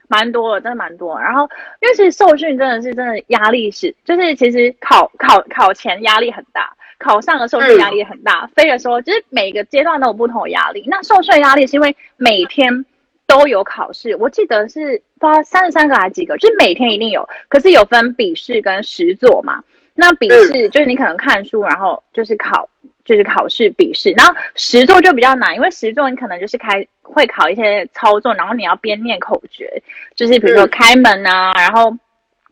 [0.07, 1.21] 蛮多真的蛮多的。
[1.21, 1.47] 然后，
[1.81, 8.47] 因为其实受训真的是真的压力是，就是其实考考考前压力很大，考上的受训压力也很大。
[8.55, 10.83] 飞的时候，就是每个阶段都有不同的压力。
[10.87, 12.85] 那受训压力是因为每天
[13.27, 17.29] 都有考试，我记得是不知道三十三个还是几个，就是每天一定有。
[17.47, 19.63] 可是有分笔试跟实作嘛。
[19.93, 22.67] 那笔试就是你可能看书，然后就是考。
[23.05, 29.71] 就是考试笔试，然后实作就比较难，因为实作你可能就是开会考一些操作，然后你要边念口诀，
[30.15, 31.95] 就是比如说开门啊，然后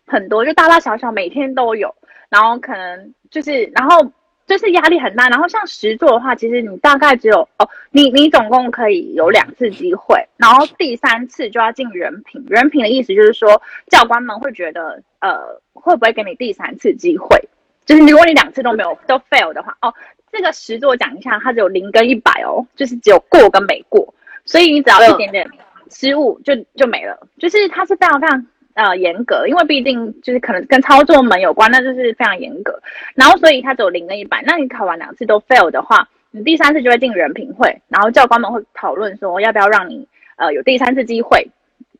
[0.05, 1.93] 很多就大大小小每天都有，
[2.29, 4.11] 然后可能就是然后
[4.45, 15.39] 就是压力很大，然后像实作的话，其实你大概只有哦，你你总共可以有两次机会，然后第三次就要进人品，人品的意思就是说教官们会觉得呃
[15.73, 17.49] 会不会给你第三次机会，
[17.87, 19.91] 就是如果你两次都没有都 fail 的话哦。
[20.33, 24.11] 这个实作讲一下，它只有零跟一百哦，就是只有过跟没过，
[24.45, 25.47] 所以你只要一点点
[25.91, 27.15] 失误就就没了。
[27.37, 32.81] 就是它是非常非常呃严格，因为毕竟就是可能跟操作门有关，那就是非常严格。
[33.13, 41.47] 然后所以它只有零跟一百，那你考完两次都 fail 的话，你第三次就会进人评会，然后教官们会讨论说要不要让你呃有第三次机会。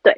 [0.02, 0.12] 对，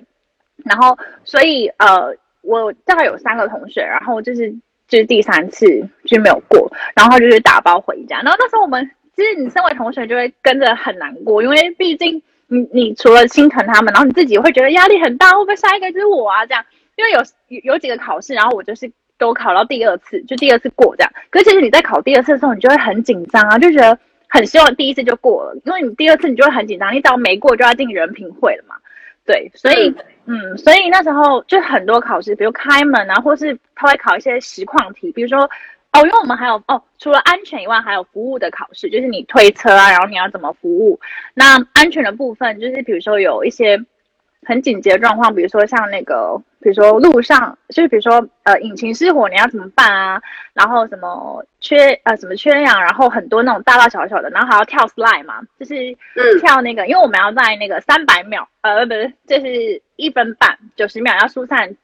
[0.65, 4.53] 然后所以呃我大概有三个同学，然后就是。
[4.89, 5.67] 就是第三次
[6.07, 8.21] 就没有过，然后就是打包回家。
[8.23, 16.45] 然后那时候我们其实你身为同学就会跟着很难过，因为毕竟你你除了心疼他们，然后你自己会觉得压力很大，会不会下一个就是我啊？
[16.47, 16.65] 这样，
[16.97, 21.13] 因为有有有几个考试，然后我就是都考到第二次，就第二次过这样。
[21.31, 28.75] 可是其实你在考第二次的时候，你就会很紧张啊，就觉得很希望第一次就过了，因为你第二次你就会很紧张，你只要没过就要进人品会了嘛。
[29.25, 29.89] 对，所以。
[29.89, 35.49] 嗯嗯，所以那时候就很多考试，比如开门啊，或是他会考一些实况题，比如说
[35.93, 41.01] 哦，因为我们还有哦，除了安全以外，还有服务的考试，就是你推车啊，然后你要怎么服务。
[41.35, 43.79] 那安全的部分就是比如说有一些
[44.45, 46.43] 很紧急的状况，比如说像那个。
[46.59, 50.21] 比如说路上，就是比如说呃，引擎失火你要怎么办啊？
[50.53, 55.97] 然后什么缺呃什么缺氧，然后很多那种大大小小的，然后还要跳 slide 嘛，就是
[56.41, 61.77] 跳那个，嗯、因为我们要在那个三百秒呃不是，就是一分半九十秒要疏散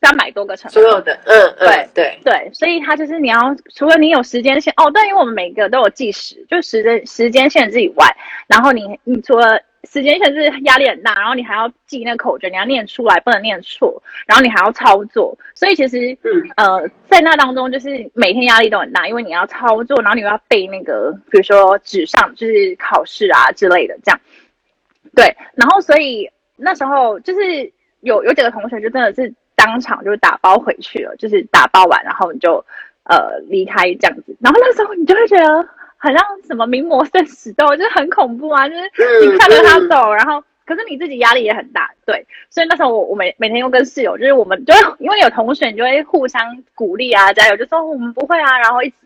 [0.00, 2.18] 三百多个乘客，所有的嗯嗯对对。
[2.24, 8.06] 对，所以它就是你要除了你有时间线哦，对，因为我们每个都有计时，就时间时间限制以外，
[8.46, 9.60] 然后你你除了。
[9.88, 24.20] 时间限制压力很大，然后你还要记那个口诀，你要念出来，不能念错，然后你还要操作，所以其实，嗯，呃，在那当中就是每天压力都很大，因为你要操作，然后你又要背那个，比如说纸上就是考试啊之类的这样，
[25.14, 32.64] 对，然后所以那时候就是有有几个同学就真的是当场就打包回去了，就是打包完然后你就
[33.02, 35.68] 呃离开这样子，然后那时候你就会觉得。
[35.98, 38.68] 好像什么名模生死斗，就是很恐怖啊！
[38.68, 38.82] 就是
[39.22, 42.24] 你看着他走，然后可是你自己压力也很大，对。
[42.50, 48.96] 所以那时候我我每每天又跟室友，就是我们就会因为有同学，你就会互相鼓励啊，加油，就说我们不会啊，然后一起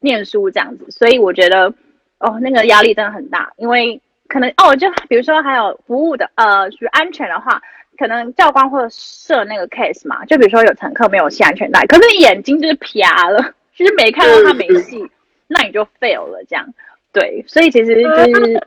[0.00, 0.90] 念书这样子。
[0.90, 1.72] 所以我觉得
[2.18, 7.60] 哦，那个压力真的很大，因为可能哦，就比如说还有服务的呃，属于安全的话，
[7.98, 13.38] 可能教官会设那个 case 嘛，就比如说有乘客没有系安全带，可是你眼睛就是啪了，
[13.74, 15.10] 就是没看到他没系。
[15.46, 16.66] 那你就 fail 了，这样，
[17.12, 18.60] 对，所以其实就是，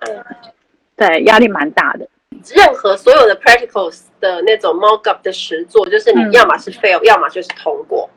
[0.95, 2.07] 对，压力蛮大的。
[2.53, 8.07] 任何所有的 practicals 的那种 mock up 的实作，就是你要么是 fail，、嗯、要么就是通过。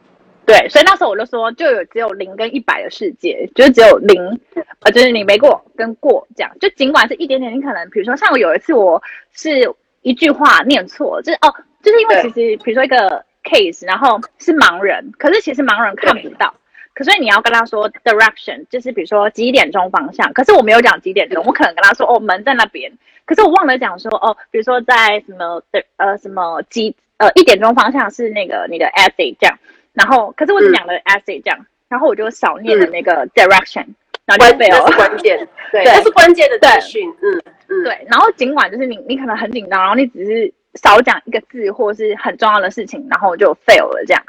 [0.45, 4.41] 对，所以那时候我就说，就有只有零跟一百的世界，就是只有零，
[4.81, 6.51] 呃，就是你没过跟过这样。
[6.61, 16.55] 就尽管是一点点，你可能比如说像我有一次，我是一句话念错，就是哦，就是因为其实比如说一个 case，然后是盲人，可是其实盲人看不到。
[16.93, 20.33] 可是你要跟他说 direction，就是比如说几点钟方向。
[20.33, 22.93] 可是我没有讲几点钟，我可能跟他说哦，门在那边。
[23.25, 29.59] 可是我忘了讲说哦，比如说在什么的呃什么几呃一点钟方向是那个你的 essay 这样。
[29.93, 33.95] 然后可是我只讲了 essay 这样，嗯、然后我就少念了那个 direction，、嗯、
[34.31, 34.97] 然后就 fail 了。
[34.97, 37.09] 关键， 对，这是关键的资讯。
[37.23, 38.07] 嗯，嗯，对。
[38.09, 44.23] 然后尽管就是你你可能很紧张，然后你只是少讲一个字或是很重要的事情，然后就 fail 了这样。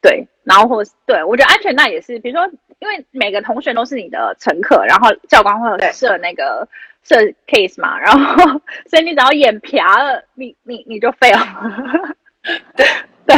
[0.00, 2.46] 对，然后或是对我觉得安全带也是，比如说，
[2.78, 6.68] 因为每个同学都是你的乘客，然后教官会有设那个
[7.02, 7.16] 设
[7.48, 8.44] case 嘛，然后
[8.86, 12.14] 所以你只要眼瞟了，你你你就 fail 了。
[12.76, 12.86] 对
[13.26, 13.36] 对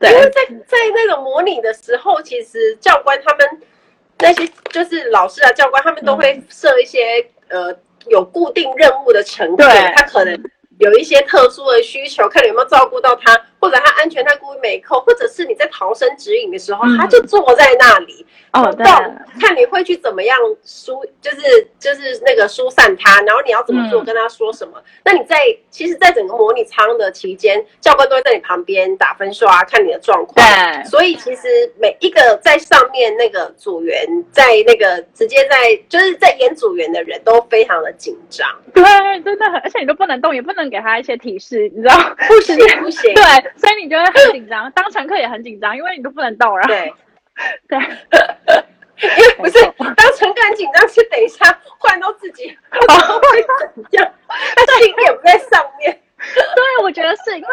[0.00, 3.46] 对，因为在在那种模拟的时候，其实教官他们
[4.20, 7.76] 那些就是老师啊，教官他们都会设一些、嗯、呃
[8.06, 9.64] 有固定任务的乘客，
[9.96, 10.40] 他可能
[10.78, 13.38] 有一些特殊的需求，看你有没有照顾到他。
[13.60, 18.84] 或者他安全带故意没扣，或者是你在逃生指引的时候，嗯、他就坐在那里，哦，对，
[19.40, 24.72] 看你会去怎么样疏，就是就是那个疏散他，然后你要怎么做，跟他说什么。
[24.78, 25.36] 嗯、那你在
[25.70, 30.34] 其实，在整个模拟舱的期间，教官都会在你旁边打分数啊，看你的状况。
[30.46, 31.48] 对，所以其实
[31.80, 38.48] 每一个在上面那个组员，在那个直接在就是在演组员的人都非常的紧张。
[38.72, 38.84] 对，
[39.22, 41.94] 真的很，而且你都不能动，也不能给他一些提示，你知道？
[42.28, 43.22] 不行 不行，对。
[43.56, 46.92] 所以你就会很紧张，当乘客也很紧张，因为你都不能动，然后对
[47.68, 53.42] 对，因为不是当乘客很紧张，是等一下换到自己会
[53.74, 54.12] 怎样？
[54.56, 56.00] 他心也不在上面。
[56.18, 57.48] 对，我觉得是因为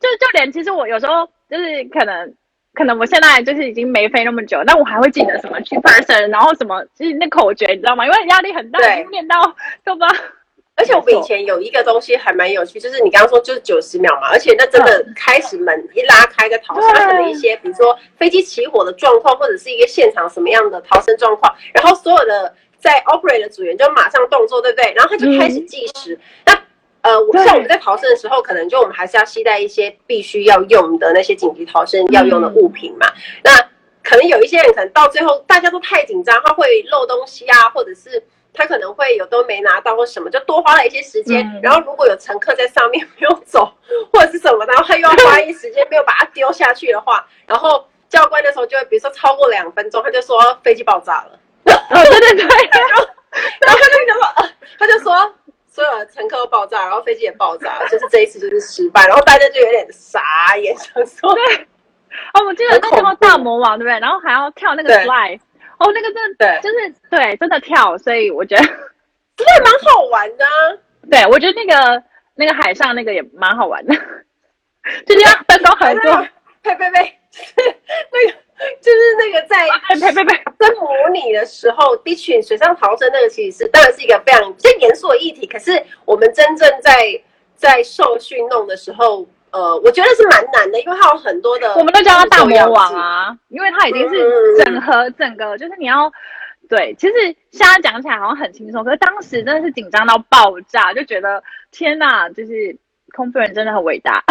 [0.00, 2.34] 就就连其实我有时候就是可能
[2.74, 8.04] 可能我现在就是已经没飞那么久，但我还会记得什么 two person，然后什么就是那口诀，你知道吗？
[8.04, 10.08] 因为压力很大，已经念到对吧？
[10.78, 24.92] 而且我们以前有一个东西还蛮有趣，就是你刚刚说就是九十秒嘛，而且那真的开始门一拉开的逃生，可能一些比如说飞机起火的状况，或者是一个现场什么样的逃生状况，然后所有的在 operate 的组员就马上动作，对不对？
[24.94, 26.14] 然后他就开始计时。
[26.44, 26.56] 嗯、
[27.02, 33.08] 那呃，像我们在逃生的时候，可能就我们还是要携带一些必须要用的那些紧急逃生要用的物品嘛。
[33.08, 33.50] 嗯、那
[34.04, 38.22] 可能有一些人可能到最后大家都太紧张，他会漏东西啊，或者是。
[38.52, 41.46] 他可能会有都没拿到或什么，就多花了一些时间。
[41.46, 43.72] 嗯、然后如果有乘客在上面没有走，
[44.12, 51.38] 或者是什么，然后他又要花一时间没有把它丢下去的话，然后教官的时候就会，比如说超过两分钟，他就说飞机爆炸了。
[51.64, 52.46] 哦，对对对。
[52.46, 53.08] 然后，
[53.60, 55.34] 然后他就说，呃、他就说
[55.68, 59.06] 所有的乘客都爆炸，然后飞机也爆炸，就是这一次就是失败。
[59.06, 61.66] 然后大家就有点傻眼，想说，对。
[62.32, 64.00] 哦，我记得那叫大魔王，对不对？
[64.00, 65.38] 然后还要跳那个 slide。
[65.78, 68.62] 哦，那个真的对，就是对，真的跳，所以我觉得
[69.36, 70.50] 真的蛮好玩的啊。
[71.10, 72.02] 对，我觉得那个
[72.34, 73.94] 那个海上那个也蛮好玩的，
[75.06, 76.26] 就是要分工合作。
[76.62, 77.18] 呸呸呸，
[78.12, 78.38] 那个
[78.80, 87.22] 就是那个在呸呸呸，在模拟的时候，一群水上逃生那个其实是当然是一个非常比较严肃的议题，可是我们真正在
[87.54, 89.26] 在受训弄的时候。
[89.50, 96.12] 呃，我觉得是蛮难的，因为它有很多的，我们都叫它大魔王啊，因为它已经是整合整个，嗯、就是你要
[96.68, 97.14] 对，其实
[97.50, 102.76] 现在讲起来好像很轻松，可是当时真的是紧张到爆炸，就觉得天哪，就是
[103.16, 104.22] 空服人真的很伟大。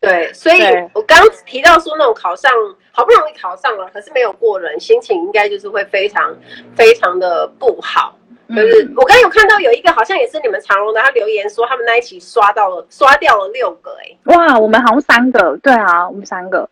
[0.00, 0.60] 对，所以
[0.92, 2.52] 我刚刚提到说那种考上，
[2.92, 6.36] 好不容易考上了，可是没有过人，心情应该就是会非常
[6.76, 8.14] 非常的不好。
[8.54, 16.68] 就是、嗯、我刚刚有看到有一个好像也是你们长荣的，他留言说他们那一期刷到了刷掉了六个哎、欸，哇，我们好像三个，对啊，我们三个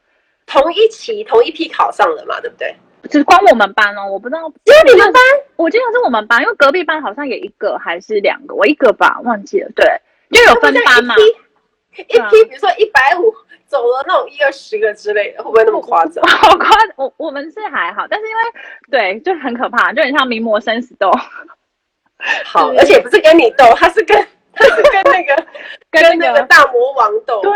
[0.46, 2.74] 同一期同一批考上的嘛，对不对？
[3.10, 5.20] 只光我们班哦，我不知道，只有你们班，
[5.56, 9.84] 我记得是我们班，因为隔壁班好像也一个还是两个，我一个吧，忘记了，对，
[10.30, 13.34] 就有分班嘛，一批，一批比如说一百五
[13.66, 16.22] 走了那种一二十个之类的，会不会那么夸张？
[16.30, 18.42] 好夸张，我我们是还好，但是因为
[18.88, 21.10] 对，就很可怕，就很像名模生死斗。
[22.44, 24.16] 好，而且不是跟你斗，他是跟
[24.54, 25.44] 他是跟那个
[25.90, 27.40] 跟那个大魔王斗。
[27.42, 27.50] 对，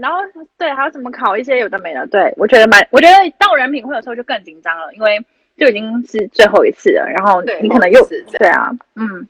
[0.00, 0.18] 然后
[0.56, 2.06] 对，还有怎么考一些有的没的。
[2.06, 5.18] 对，我觉得蛮，我觉得到人品会的时候就更紧张了，因为
[5.58, 9.26] 就已经是最后一次了，然后你可能又是对啊，嗯。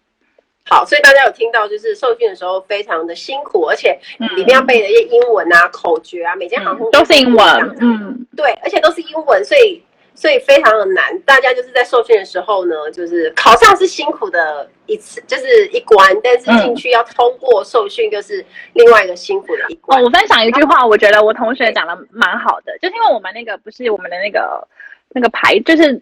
[0.66, 9.82] 好，所以大家有听到，就是受训的时候非常的辛苦，而且里面要背的一些英文啊、口诀啊，每间航空都是英文，嗯，对，而且都是英文，所以。
[10.14, 20.00] 所以非常的难，大家就是在受训的时候呢，就是考上是辛苦的一次，就是一关，但是进去要通过受训，就是另外一个辛苦的一关。
[20.00, 24.66] 哦，我分享一句话，我觉得我同学讲的蛮好的，就是因为我们那个不是我们的那个
[25.10, 26.00] 那个牌，就是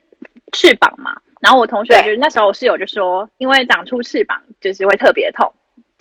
[0.53, 1.17] 翅膀嘛。
[1.41, 5.53] 然后我同学就是那时候我室友就说，因为长出翅膀就是会特别痛。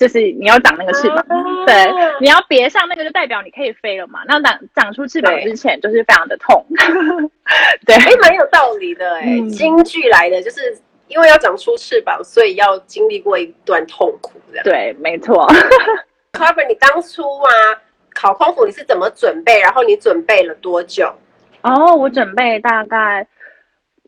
[0.01, 1.37] 就是你要长那个翅膀，啊、
[1.67, 1.75] 对，
[2.19, 4.21] 你要别上那个就代表你可以飞了嘛。
[4.25, 6.65] 那长长出翅膀之前就是非常的痛，
[7.85, 10.75] 对，哎，蛮有道理的哎，京剧来的，就是
[11.07, 14.63] 因为要长出翅膀，所以要经历过一段痛苦的。
[14.63, 15.47] 对，没错。
[16.33, 17.51] Carver，你当初啊
[18.15, 19.59] 考空服你是怎么准备？
[19.59, 21.13] 然后你准备了多久？
[21.61, 23.27] 哦，我准备大概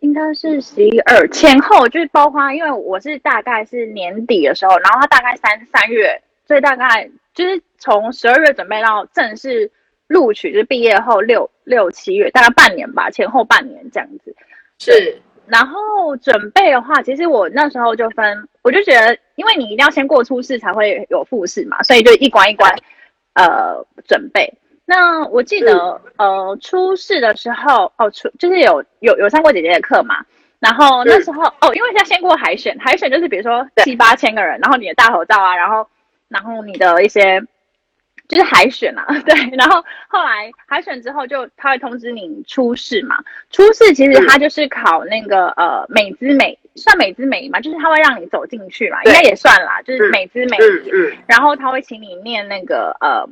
[0.03, 9.71] 应该是十一二前后，就是包括，因为我是大概是年底的时候，然后他大概三三月，所以大概就是从十二月准备到正式
[10.07, 14.35] 录取，就是毕业后六六七月，大概半年吧，前后半年这样子。
[14.77, 22.69] 是，然后准备的话，其实我那时候就分，我就觉得，因为你一定要先过初试才会有复试嘛，所以就一关一关，
[23.35, 24.53] 呃，准备。
[24.85, 30.25] 那我记得，嗯、呃，初试的时候，哦，初就是有有有上过姐姐的课嘛，
[30.59, 35.87] 然后那时候，嗯、哦，因为要先过海选，海选就是比如说七八千个人，然后你的大头照啊，然后
[36.27, 37.41] 然后你的一些
[38.27, 53.25] 就是海选啊， 对，然后后来海选之后就他会通知你初试嘛，初试其实他就是考那个、嗯、呃美姿美，算美姿美嘛，就是他会让你走进去嘛，应该也算啦，就是美姿美，嗯，嗯，然后他会请你念那个呃。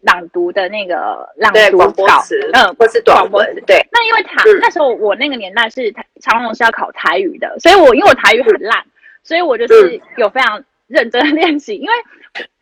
[0.00, 2.22] 朗读的那个朗读稿，
[2.52, 3.84] 嗯，或是短文，对。
[3.90, 8.84] 那因为台、嗯、那时候我那个年代是长荣是要考台语的，所以我因为我台语很烂，
[9.22, 11.74] 所以我就是有非常认真的练习。
[11.74, 11.92] 因为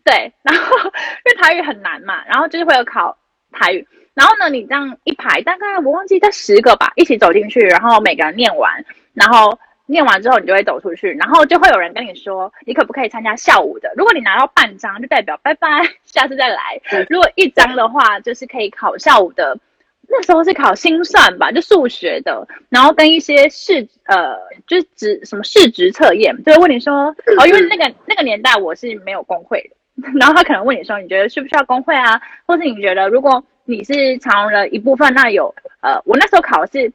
[0.05, 3.17] 对，然后因为台语很难嘛，然后就是会有考
[3.53, 3.87] 台语。
[4.15, 8.85] 然后呢，你这样一排，大概我忘记在十个吧，一起走进去，然后每个人念完，
[9.15, 9.59] 然后。
[9.87, 13.93] 念完之后，你就会走出去，然后就会有人跟你说，你可不可以参加校舞的？
[13.97, 15.69] 如果你拿到半张，就代表拜拜，
[16.05, 16.81] 下次再来。
[17.09, 19.59] 如果一张的话，就是可以考校舞的。
[20.09, 26.95] 那时候是考心算吧，就数学的，然后跟一些市呃，就是职什么试职测验，就会问你说，
[27.39, 29.61] 哦，因为那个那个年代我是没有工会
[30.01, 32.21] 的， 然后他可能问你说，你觉得需不需要工会啊？
[32.47, 36.93] 或是你觉得如果你是长荣的一部分，那有呃，我那时候考的是，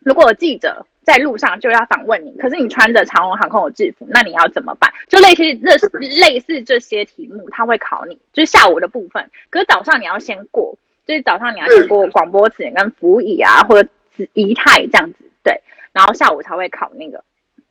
[0.00, 0.84] 如果有记者。
[1.08, 4.92] 在路上就要访问你，可是你穿着长荣航空的制服，那你要怎么办？
[5.08, 9.30] 就类似这类似这些题目，他会考你，就是下午的部分。
[9.48, 13.88] 可是早上你要先过，就是早上你要先过广播词跟服仪啊，或者
[14.34, 15.58] 仪态这样子，对。
[15.92, 17.24] 然后下午才会考那个，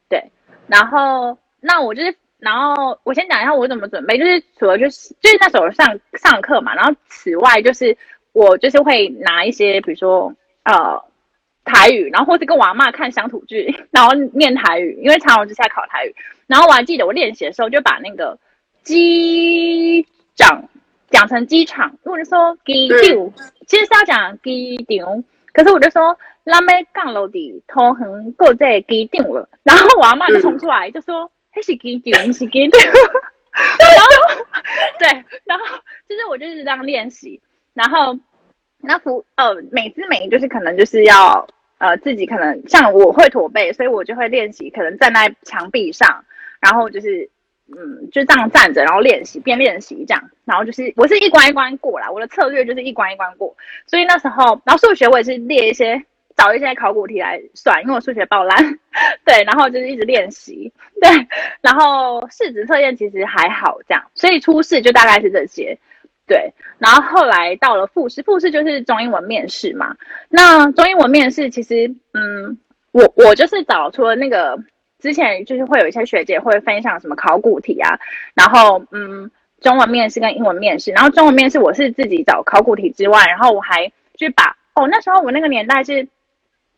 [0.09, 0.31] 对。
[0.65, 7.95] 然后那我就是，然后我先讲一下我怎么准备，就是除了就是就是那时候上上课嘛，然后此外就是
[8.33, 10.33] 我就是会拿一些，比如说
[10.63, 11.03] 呃。
[11.67, 16.15] 台语，然后或是跟我阿妈看乡土剧， 然后念台语，因为长荣之下考台语。
[16.47, 18.39] 然后我还记得我练习的时候，就把那个
[18.83, 20.69] 机长
[21.11, 22.99] 讲成机场，因为我就说机场，
[23.67, 29.49] 其实是要讲机场，可是我就说拉妹降落地桃园过在机场了。
[29.63, 32.79] 然后我阿妈就冲出来就说：“那是机场，是机场。
[33.77, 34.45] ”然后
[34.99, 35.07] 对，
[35.43, 35.65] 然后
[36.07, 37.41] 就是我就是这样练习。
[37.73, 38.17] 然后
[38.79, 41.45] 那幅呃美之美就是可能就是要。
[41.79, 46.25] 呃，自己可能像我会驼背，所以我就会练习，可能站在墙壁上，
[46.59, 47.29] 然后就是，
[47.67, 53.55] 嗯，就这样站着，然后练习，边练习这样，然后就是我是一关一关过啦，我的策略就是一关一关过，
[53.85, 56.01] 所以那时候，然后数学我也是列一些，
[56.35, 58.57] 找一些考古题来算，因为我数学爆烂，
[59.23, 61.09] 对，然后就是一直练习，对，
[61.61, 65.77] 然后试纸测验其实还好这样，所以初试就大概是这些。
[66.27, 69.95] 对，然后后来到了复试，复试就是中英文面试嘛。
[70.29, 72.57] 那中英文面试其实，嗯，
[72.91, 74.59] 我我就是找出了那个
[74.99, 77.97] 之前就是会有一些学姐会分享什么考古题啊，
[78.35, 86.07] 然后嗯，中文面试跟英文面试，然后中文面试我是自己找考古题之外，然后我还去把哦，那时候我那个年代是。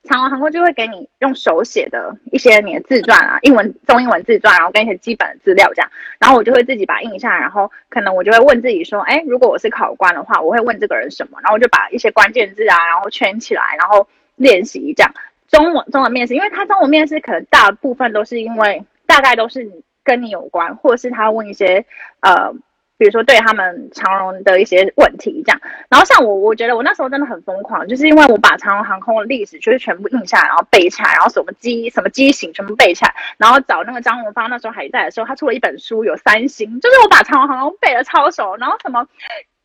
[0.09, 11.37] 长荣航空就会给你用手写的一些你的自传啊，英文、中英文自传，然后跟一些基本的资料这样，然后我就会自己把印下，然后可能我就会问自己说，哎，如果我是考官的话，我会问这个人什么？
[11.43, 15.13] 然后我就把一些关键字啊，然后圈起来，然后练习这样。
[15.47, 19.71] 中文中文面试，因为他中文面试可能大部分都是因为大概都是
[20.03, 21.85] 跟你有关，或者是他问一些
[22.21, 22.51] 呃。
[22.99, 39.07] 比如说对他们长荣的一些问题这样，然后像我，我觉得我那时候真的很疯狂，就是因为我把长荣航空的历史就是全部印下来，然后背下来，然后什么机什么机型全部背下来，然后找那个张荣发那时候还在的时候，他出了一本书有三星，就是我把长荣航空背得超熟，然后什么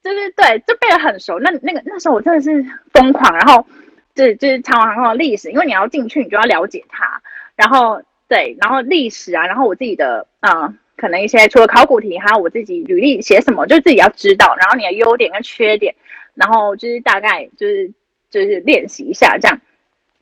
[0.05, 1.41] 就是对，就背得很熟。
[1.41, 3.67] 那那个那时候我真的是疯狂，然后
[4.15, 7.21] 就是就是长荣航空的历史，因为你要进去，你就要了解它，
[7.57, 10.73] 然后对，然后历史啊，然后我自己的啊。
[10.97, 14.55] 可能一些除了考古题，还有我自己履历写什么，就自己要知道。
[14.59, 15.95] 然后你的优点跟缺点，
[16.35, 17.93] 然后就是大概就是
[18.31, 19.61] 就是练习一下这样。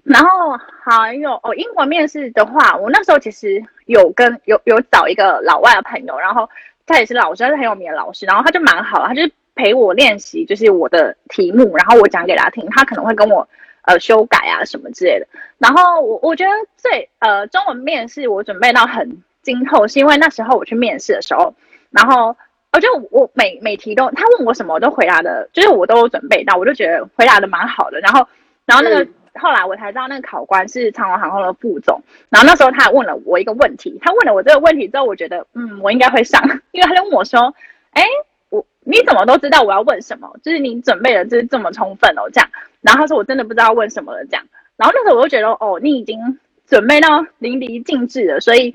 [0.02, 6.48] 然后还有哦，英文面试的话，我那时候其实有跟有有找一个老外的朋友，然后
[6.86, 9.22] 他也是老师，他是很有名的老师，然后他就蛮好，他就
[9.54, 13.46] 陪我练习，就是我的题目，然后我讲给他听，他可能会跟我
[13.82, 15.26] 呃修改啊什么之类的。
[15.58, 19.22] 然后我我觉得最呃中文面试我准备到很。
[19.42, 21.54] 今后是因为那时候我去面试的时候，
[21.90, 22.36] 然后
[22.72, 28.00] 我就我每每题都他问我什么我都回答的，就是我都有准备到，我就觉得回答的蛮好的。
[28.00, 28.26] 然后，
[28.64, 37.54] 然后那个后来我才知道那个考官是长荣航空的副总，然后那时候他还问了我一个问题，他问了我这个问题之后，我觉得嗯，我应该会上， 因为他就问我说，
[37.92, 38.04] 哎，
[38.50, 40.30] 我你怎么都知道我要问什么？
[40.42, 42.48] 就是你准备的就是这么充分哦，这样。
[42.80, 44.44] 然后他说我真的不知道问什么了，这样。
[44.76, 48.74] 然后那时候我就觉得哦，你已经准备到淋漓尽致了，所以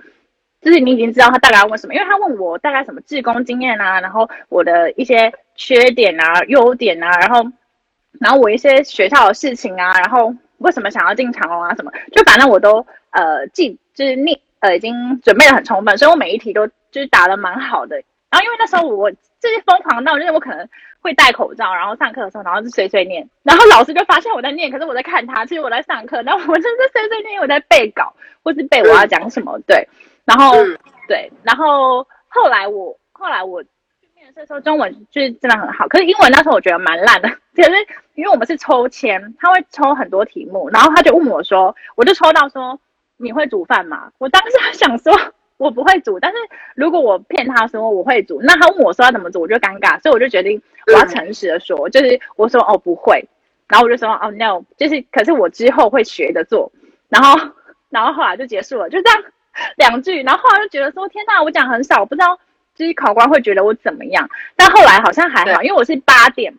[0.61, 7.51] 就是你已经知道他大概要问什么，因为他问我大概什么志工经验啊，然后我的一些缺点啊、优点啊，然后。
[8.19, 17.95] 然后我一些学校的事情啊，然后为什么想要进长荣啊什么，就反正我都呃记，就是你呃已经准备的很充分，所以我每一题都就是答的蛮好的。
[18.31, 19.17] 然后因为那时候我就
[19.49, 20.67] 是疯狂到，就是我可能
[20.99, 29.87] 会戴口罩，然后上课的时候，然后就碎碎念，然后老师就发现我在念，可是我在看他，其实我在上课，然后我就是碎碎念，我在背稿或是背我要讲什么，对，
[30.27, 30.53] 然后
[31.07, 33.63] 对，然后后来我后来我。
[34.35, 37.29] 那时候中文就是真的很好，可是英文那时候我觉得蛮烂的。
[37.55, 37.71] 可是
[38.13, 42.77] 因为我们是抽签，他会抽很多题目，然后他就问我说，我就抽到说
[43.15, 44.11] 你会煮饭吗？
[44.17, 45.13] 我当时想说
[45.55, 46.37] 我不会煮，但是
[46.75, 53.25] 如果我骗他说我会煮，那他问我说要怎么煮，我就尴尬，所以我就决定我要诚实的说，就是我说哦不会，
[53.69, 56.69] 然后我就说哦 no，就是可是我之后会学着做，
[57.07, 57.39] 然后
[57.89, 59.23] 然后后来就结束了，就这样
[59.77, 62.39] 两句，然后后来就觉得说天呐，我讲很少，我不知道。
[62.75, 66.53] 就是考官会觉得我怎么样，但后来好像还好，因为我是八点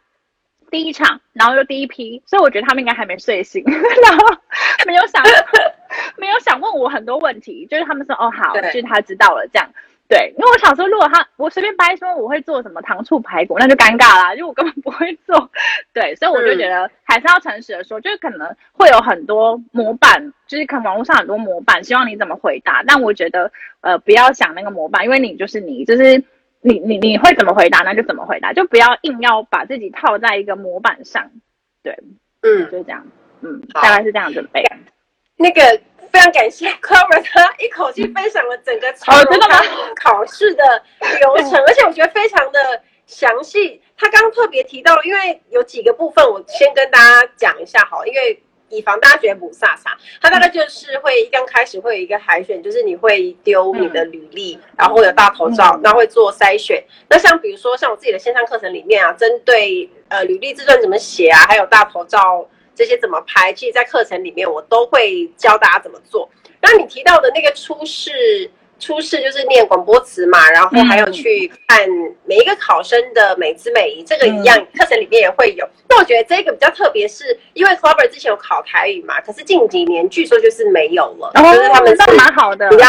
[0.69, 3.63] 第一场，然后又第一批，所以我觉得他们应该还没睡醒，
[4.03, 4.37] 然后
[4.85, 5.23] 没有想
[6.19, 9.71] 没有想问我很多问题，就是他们说哦好，就是他知道了这样。
[10.09, 15.51] 对，因为我想说，如果他我随便掰说我会做什么糖醋排骨，那就尴尬啦，因为我根本不会做。
[15.93, 22.83] 对，所以我就觉得还是要诚实的说，就是可能会有很多模板，就是可能网络上很多模板，希望你怎么回答。
[22.87, 23.53] 但我觉得，
[23.83, 26.25] 呃，不要想那个模板，因为你就是你，就是
[26.63, 31.31] 你你你会怎么回答，那就怎么回答，就不要硬要把自己套在一个模板上。
[31.83, 31.95] 对，
[32.41, 33.07] 嗯，就这样，
[33.43, 34.65] 嗯，大概是这样准备。
[35.37, 35.61] 那个。
[36.13, 39.39] 非常感谢 Clover 他一口气分享了整个长荣
[40.03, 40.83] 考试的
[41.19, 43.81] 流程， 而且我觉得非常的详细。
[43.97, 49.91] 他刚刚特别提到，因为有几个部分，我先跟大家讲一下好，因为以防大家觉得不飒飒，
[50.21, 56.83] 他大概就是会刚开始会有一个海选，就是你会丢你的履历，嗯、然后会有大头照，然后会做筛选。
[57.09, 62.49] 那像比如说像我自己的线上课程里面啊，针对呃履历自传怎么写啊，还有大头照。
[62.79, 63.53] 这些怎么拍？
[63.53, 66.31] 其实，在课程里面我都会教大家怎么做。
[66.63, 68.49] 那你提到的那个初试，
[68.79, 71.85] 初试就是念广播词嘛，然后还有去看
[72.25, 75.69] 每一个考生的美姿美仪，这个一样，课程里面也会有。
[75.89, 82.87] 那我觉得这个比较特别，是因为 Clover 之前有考台语嘛，可是近几年据说就是没有了，就是他们是蛮好的，比较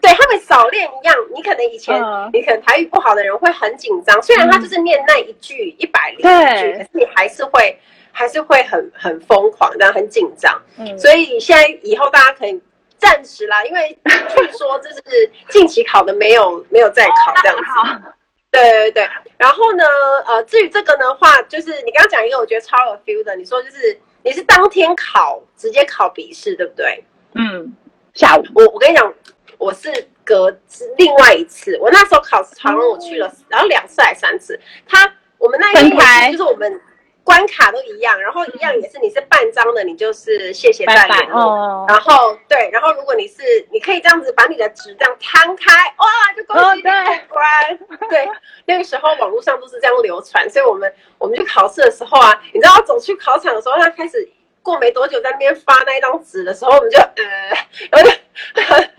[0.00, 1.16] 对他们少练一样。
[1.34, 2.00] 你可能以前
[2.32, 7.76] 你可能台语不好的人会很紧张，虽然他就是念那一句一百零一句，可是你还是会。
[8.18, 10.58] 还是会很很疯狂，但很紧张。
[10.78, 12.58] 嗯，所以现在以后大家可以
[12.96, 18.08] 暂时啦，因为 据说这是近期考的，没有没有再考这样子。
[18.50, 19.08] 对对对。
[19.36, 19.84] 然后呢，
[20.26, 27.04] 呃，至于这个的话，就是你刚刚讲一个我觉得超有 feel 的，你说就是你是当天考，直接考笔试，对不对？
[27.34, 27.76] 嗯。
[28.14, 29.12] 下午，我我跟你讲，
[29.58, 29.92] 我是
[30.24, 30.50] 隔
[30.96, 34.58] 另外一次，我那时候考长荣，我去了，然后两次还三次。
[34.88, 35.06] 他
[35.36, 36.80] 我们那一天就是我们。
[37.26, 41.84] 关卡都一样，然后一样也是，你是半张的，你就是谢谢再联络。
[41.88, 46.06] 然后对，然后如果你是，你可以这样子把你的纸这样摊开，哇，
[46.36, 46.92] 就恭喜你过
[47.30, 48.08] 关。
[48.08, 48.28] 对，
[48.64, 54.28] 那个时候网络上都是这样流传，所以我们我们去考试的时候啊，你知道走去考场的时候，他开始
[54.62, 57.56] 过没多久在那边发那一张纸的时候，我们就呃，
[57.90, 58.20] 有点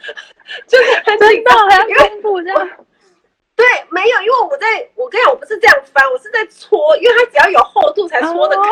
[0.67, 2.69] 就是很紧张，因为这样。
[3.58, 8.62] 对，没有，因为我在我跟你讲，我不是这样翻，我是在搓，因为它只要有厚度才搓得开。
[8.62, 8.70] Oh.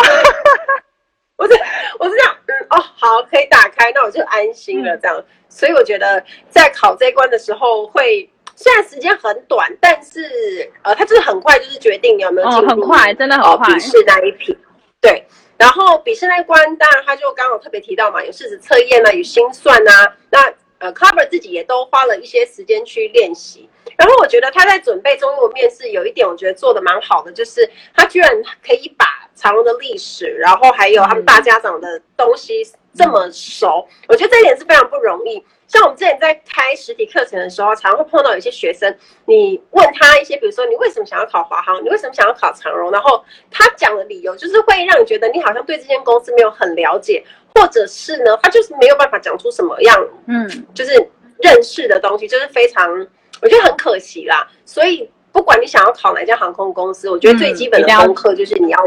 [1.37, 1.53] 我是
[1.99, 4.95] 我是这样，嗯，哦，好，可以打开，那我就安心了。
[4.97, 13.73] 这样，嗯、所以我觉得在考这一关的时候会，会虽然时间很短，但是呃，它就是很快，就是决定你有没有进入、哦、很快，真的很快。
[13.73, 14.57] 笔试那一批，
[15.01, 15.27] 对，
[15.57, 20.53] 然后笔试那一关，当然他就刚好特别提到嘛，有事实测验啊，有心算啊，那
[20.93, 23.69] Cover 自己也都花了一些时间去练习。
[23.97, 28.29] 然后我觉得他在准备中国面试有一点，我觉得做的蛮好的，就是他居然
[28.65, 29.05] 可以把
[29.35, 32.61] 长隆的历史，然后还有他们大家长的东西
[32.95, 35.43] 这么熟，我觉得这一点是非常不容易。
[35.67, 47.23] 像我们之前在开实体课程的时候，常常会碰到有些学生，你问他一些，比如说你为什么想要考华航，你为什么想要考长荣，然后他讲的理由就是会让你觉得你好像对这间公司没有很了解，
[47.53, 50.93] 或者是呢，他就是没有办法讲出什么样，嗯，就是
[51.41, 53.07] 认识的东西，就是非常。
[53.41, 58.79] 我觉得很可惜啦，所以不管你想要考哪家航空公司，我觉得最基本的功课就是你要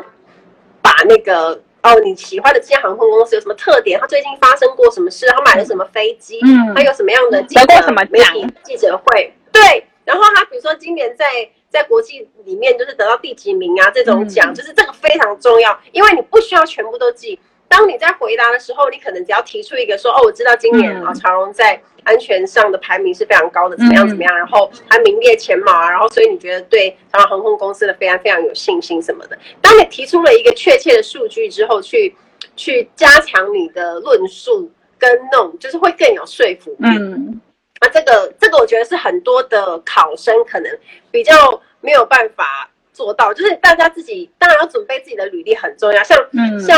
[0.81, 3.99] 把那个哦，你喜欢的这家航空公司有什么特点？
[3.99, 5.27] 他最近发生过什么事？
[5.29, 6.39] 他买了什么飞机？
[6.45, 9.33] 嗯，他有什么样的记者什么媒体记者会？
[9.51, 11.25] 对，然后他比如说今年在
[11.71, 13.91] 在国际里面就是得到第几名啊？
[13.91, 17.39] 这种奖、嗯、就是这个非常重要，因为你不需要全部都记。
[17.69, 29.39] 当你在回答的时候，你可能只要提出一个说：“哦，我知道今年啊，长荣在安全上的排名是非常高的，怎么样怎么样，然后还名列前茅啊，然后所以你觉得对长荣航空公司的非常非常有信心什么的。
[29.61, 32.17] 当你提出了一个确切的数据之后，去
[32.57, 36.89] 去加强你的论述跟那种，就是会更有说服力。
[36.99, 37.41] 嗯，
[37.81, 40.73] 啊，这个这个我觉得是很多的考生可能
[41.11, 46.77] 比较没有办法做到，就是大家自己当然要准备自己的履历很重要，像、嗯、像。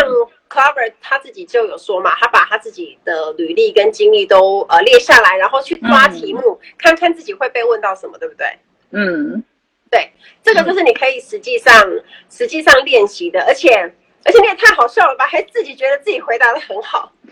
[0.50, 8.58] Clover 他自己就有说嘛，他把他自己的履历跟经历都呃列下来，然后去抓题目，嗯、看看自己会被问到什么，对不对？
[8.90, 9.44] 嗯，
[9.88, 10.10] 对，
[10.42, 13.72] 这个就是你可以实际上、嗯、实际上练习的，而且
[14.24, 17.12] 而且你也太好笑了吧，还自己觉得自己回答的很好，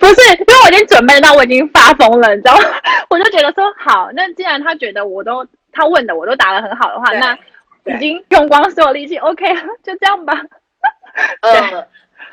[0.00, 0.32] 不是？
[0.32, 2.64] 因为我已经准备到我已经发疯了，你知道吗？
[3.08, 7.38] 我就觉得说好，那既然他觉得我都他问的我都答的很好的话，那
[7.86, 10.34] 已经用光所有力气，OK 了， 就这样吧。
[11.42, 11.86] 嗯。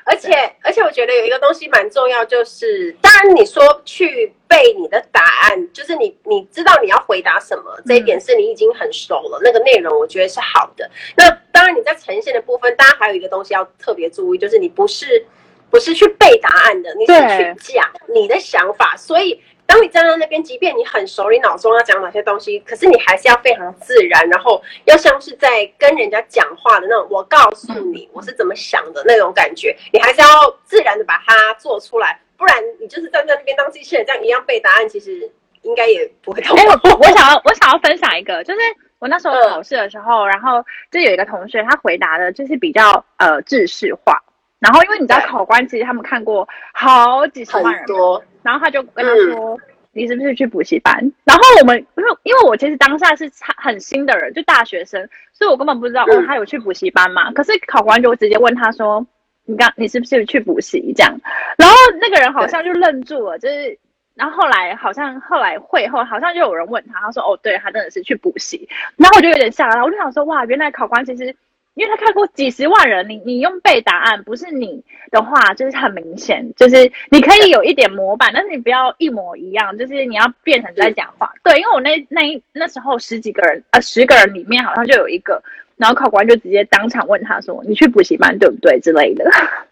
[0.08, 0.32] 而且
[0.62, 9.40] 而且，我觉得有一个东西蛮重要，就是当然你说去背你的答案，就是你你知道你要回答什么，这一点是你已经很熟了。
[9.44, 10.88] 那个内容我觉得是好的。
[11.18, 15.26] 那当然你在呈现的部分，当然还有一个东西要特别注意，就是你不是
[15.72, 17.14] 不是去背答案的，你是
[17.60, 19.42] 去讲你的想法，所以。
[19.68, 27.08] 当你站在那边，即便你很熟，你脑中要讲哪些东西，可是你还是要非常自然，然后要像是在跟人家讲话的那种。
[27.10, 30.28] 我告诉你，我是怎么想的那种感觉，你还是要
[30.64, 35.30] 自然的把它做出来，不然你就是站在那边当机器人这样一样背答案，其实
[35.64, 36.56] 应该也不会痛。
[36.60, 38.60] 哎，我我想要我想要分享一个，就是
[39.00, 44.22] 我那时候考试的时候，嗯、然后就有一个同学他回答的就是比较呃制式化，
[44.66, 48.24] 然后因为你知道考官其实他们看过好几十万人多。
[48.42, 49.56] 然后他就跟他说
[49.94, 50.94] ：“你是不是去补习班？”
[51.24, 57.32] 然后我们因为因为我其实当下是很新的人，就大学生，所以我根本不知道哦，他有去补习班嘛。
[57.32, 59.04] 可是考官就直接问他说
[59.46, 61.20] ：“你刚你是不是去补习？”这样，
[61.58, 63.80] 然后那个人好像就愣住了，就是，
[64.14, 71.36] 然后后来好像后来会后好像就有人问他，他说：“哦，对，他真的是去补习。”然后我就有点吓了，我就想说：“哇，原来考官其实。”
[71.76, 81.32] 因为他看过几十万人，你你用背答案，不是你的话，就是很明显，就是你可以有一点模板，但是你不要一模一样，就是你要变成在讲话。
[81.44, 85.44] 对，因为我那那那时候十几个人，呃，十个人里面好像就有一个，
[85.76, 89.30] 然后考官就直接当场问他说：“你去补习班对不对？”之类的。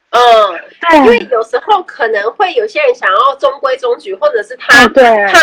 [0.10, 0.20] 嗯，
[0.82, 5.40] 对，因为有时候可能会有些人想要中规中矩，或者是他对怕。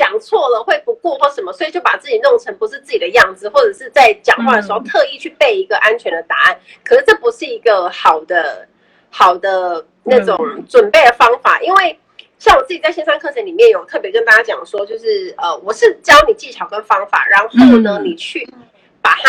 [0.00, 6.56] 讲错了会不过或什么，所以就把自己弄成不是自己的样子，或者是在讲话的时候特意去背一个安全的答案。
[6.56, 8.66] 嗯、可是这不是一个好的
[9.10, 11.98] 好的那种准备的方法，嗯、因为
[12.38, 18.48] 像我自己在线上课程里面有特别跟大家讲说，就是呃，我是教你技巧跟方法，然后呢，嗯、你去
[19.02, 19.28] 把它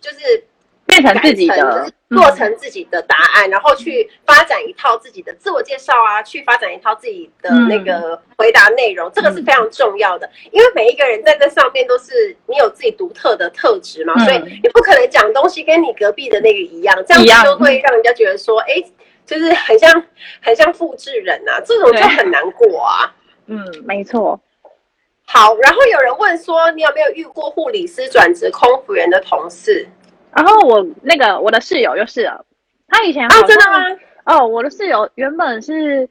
[0.00, 0.46] 就是。
[0.92, 10.28] 变成自己的，做成自己的答案，嗯、然后去发展一套自己的自我介绍啊，去发展一套自己的那个回答内容，嗯、这个是非常重要的。
[10.50, 18.82] 因为每一个人在这上面都是你有自己独特的特质嘛，嗯、所以你不可能讲东西跟你隔壁的那个一样，这样子就会让人家觉得说，哎，
[19.24, 20.04] 就是很像
[20.42, 23.14] 很像复制人啊，这种就很难过啊。
[23.46, 24.38] 嗯，没错。
[25.24, 29.88] 好，然后有人问说，你有没有遇过护理师转职空服员的同事？
[30.34, 32.44] 然后我那个我的室友就是了，
[32.88, 33.78] 他以前啊，真的吗？
[34.24, 36.08] 哦，我的室友原本是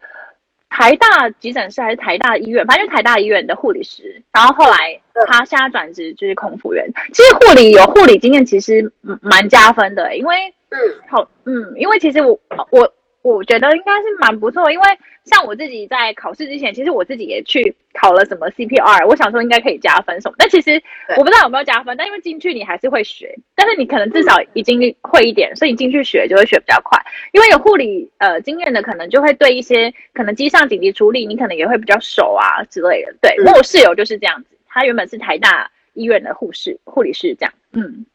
[0.69, 4.21] 台大急诊室还是台大医院，反正就台大医院的护理师。
[4.31, 6.85] 然后后来他现在转职就是空服员。
[7.13, 8.91] 其实护理有护理经验其实
[9.21, 10.35] 蛮加分的，因为
[10.69, 10.77] 嗯
[11.09, 12.39] 好嗯，因为其实我
[12.71, 12.93] 我。
[13.23, 14.85] 我觉得应该是蛮不错，因为
[15.25, 20.35] 像我自己在考试之前，其实我自己也去考了什么 CPR，我想说应该可以加分什么。
[20.39, 20.81] 但其实
[21.17, 26.99] 我不知道有没有加分，但因为进去你还是会学，但是你可能至少已经会一点，所以你进去学就会学比较快。
[27.31, 33.13] 因为有护理呃经验的，可能就会对一些可能机上紧急处理，你可能也会比较熟啊之类的。
[33.21, 38.05] 对，我室友就是这样子，他原本是台大医院的护士、护理师这样，嗯。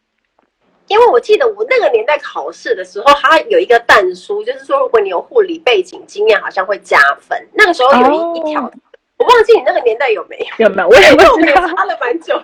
[0.89, 7.37] 因为我记得我那个年代考试的时候，它有一个弹书，就是说如果你有护理背景经验，好像会加分。
[7.53, 8.37] 那个时候有一、oh.
[8.37, 8.71] 一条，
[9.17, 10.69] 我忘记你那个年代有没有？
[10.69, 10.89] 有没有？
[10.89, 12.41] 我也不知道，差了蛮久。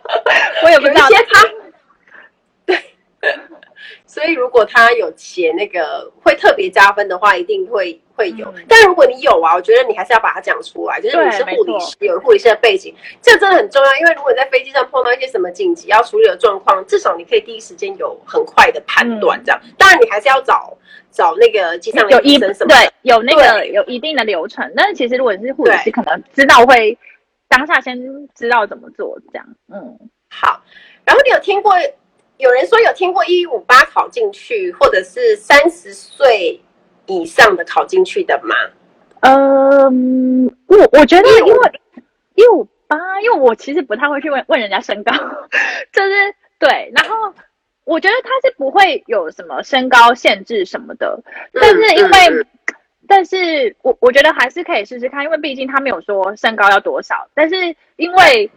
[0.64, 1.08] 我也不知道。
[1.08, 1.48] 有一些他，
[2.66, 2.84] 对，
[4.06, 8.44] 所以如果他有写那个会特别加分的话，一定会会有。
[8.56, 12.92] 嗯、但如果你有啊，我觉得你还是要把它讲出来，就是你是护理师，有护理师的背景，
[13.22, 13.96] 这真的很重要。
[13.96, 19.40] 因为如果你在飞机上碰到一些什么紧急要处理的状况，至少你可以第一时间有很快的判断。
[19.44, 20.76] 这样，嗯、当然你还是要找
[21.12, 24.70] 找那个机上有医生什么，对，有那个有一定的流程。
[24.76, 26.98] 但是其实如果你是护理师，可能知道会
[27.48, 27.96] 当下先
[28.34, 29.46] 知道怎么做，这样。
[29.72, 29.98] 嗯，
[30.28, 30.60] 好。
[31.04, 31.72] 然后你有听过？
[32.38, 36.60] 有人说有听过一五八考进去，或者是三十岁
[37.06, 38.54] 以上的考进去的吗？
[39.20, 41.80] 嗯，我我觉得因为
[42.36, 45.12] 一五八，因为我其实不太会去问问人家身高，
[45.92, 46.92] 就是对。
[46.94, 47.34] 然后
[47.84, 51.20] 我觉得他是不会有什么身高限制什么的，
[51.52, 52.46] 但是因为，嗯嗯、
[53.08, 58.48] 但是我我觉得还是可以试试看，因为毕竟他没有说身高要多少，但是因为。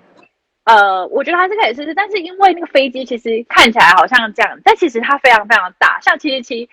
[0.64, 6.70] 呃，我觉得还是可以试试，但是因为那个飞机其实看起来好像这样，但其实它非常非常大，像七七七，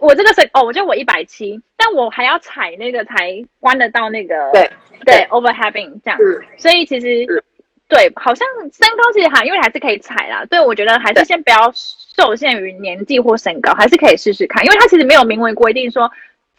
[0.00, 4.68] 我这个是哦，我觉得我一百七，但我还要踩那个才关得到那个对
[5.04, 7.40] 对 overhead 这样，嗯、所以其实、嗯、
[7.86, 16.10] 对，好像身高其实还因为还是可以踩啦，对，我觉得还是先不要受限于年纪或身高，还是可以试试看，因为它其实没有明文规定说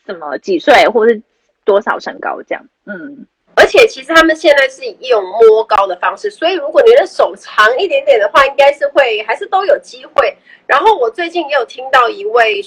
[0.05, 1.21] 什么几岁或是
[1.65, 3.27] 多少身高这样，嗯。
[3.69, 10.35] 且其实他们现在是以一种摸高的方式，所以如果你的手长一点点的话，应该是会还是都有机会。
[10.65, 12.61] 然后我最近也有听到一位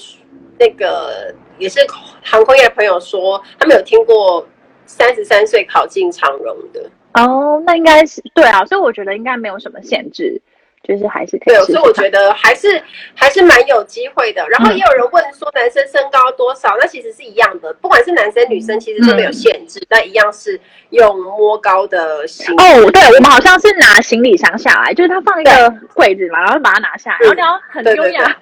[0.57, 1.79] 那个也是
[2.23, 4.47] 航空业的朋友说，他们有听过
[4.85, 6.89] 三十三岁考进长荣的。
[7.13, 10.41] 哦，那应该是对啊，所以我觉得应该没有什么限制。
[10.83, 12.83] 就是还是可以对，所以我觉得还是
[13.15, 14.45] 还是蛮有机会的。
[14.49, 16.75] 然后也有人问说，男生身高多少？
[16.75, 20.59] 嗯、那其实是一样的，不管是男生女生，其实都没有限制，那、嗯、一样是
[20.89, 22.61] 用摸高的行李。
[22.61, 28.37] 哦，对，我们好像是拿行李箱下来，就是他放一个柜子嘛，然后把它拿下来，然后你要很优雅。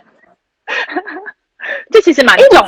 [1.92, 2.36] 这其实蛮。
[2.38, 2.66] 你知道？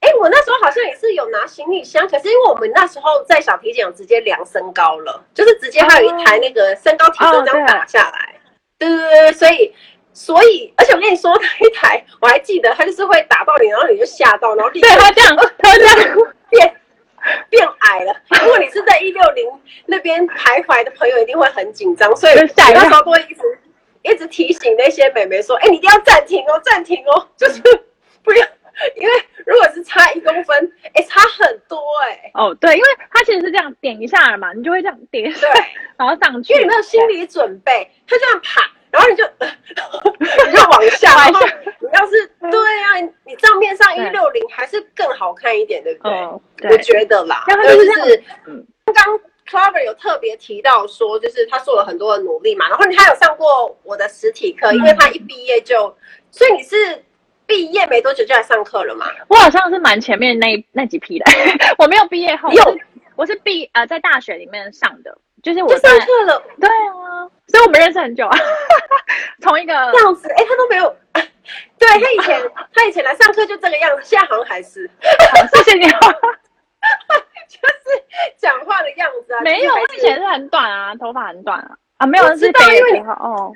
[0.00, 8.35] 哎，我那时候好像也是有拿行李箱，可是因为我们那时候在小体检有直接量身高了，就是直接还有一台那个身高体重这样打下来。
[8.76, 9.74] 哦对对对，所以
[10.12, 15.96] 所以，而且我跟你说，他一台我还记得，他就是会打到你，然后你就吓到，然后立刻对他这样，他这样
[16.50, 16.74] 变
[17.50, 18.14] 变矮了。
[18.42, 19.46] 如果你是在一六零
[19.86, 23.58] 那边徘徊的朋友，一定会很紧张，所以那时候都会一直
[24.02, 27.60] 一直提醒那些美眉说：“哎，你一定要暂停哦，暂停哦，就是
[28.22, 28.46] 不要，
[28.96, 29.12] 因为
[29.44, 35.50] 如果是差一公分，哎，差很多哎。”哦，对，因为它其实是这样点一下嘛，你就会这样点，对，
[35.96, 37.90] 然后上去，因为你没有心理准备。
[38.06, 39.24] 他这样爬，然后你就
[40.46, 41.40] 你就往下，然后
[41.80, 46.02] 你要是对啊，你账面上一六零还是更好看一点，对不
[46.58, 46.70] 对？
[46.70, 48.22] 我觉得啦，就是
[48.92, 55.94] 刚刚 Clover 有特别提到说，就是他做了很多的努力嘛，然后他有上过我的实体课，因为他一毕业就，嗯、
[56.30, 57.04] 所以你是
[57.46, 59.06] 毕业没多久就来上课了嘛？
[59.28, 61.24] 我好像是蛮前面那那几批的，
[61.78, 62.76] 我没有毕业后，有。
[63.14, 65.16] 我是毕呃在大学里面上的。
[65.42, 68.36] 就是我上课了，对啊，所以我们认识很久啊，
[69.40, 70.96] 从一个这样子，哎、欸，他都没有，
[71.78, 72.42] 对他以前
[72.74, 74.90] 他以前来上课就这个样子，现在好像还是，
[75.54, 76.02] 谢谢你，就是
[78.38, 83.52] 讲话的样子啊，没有，我以前是很短啊，头发很短啊，啊，没有，知道，因为你哦，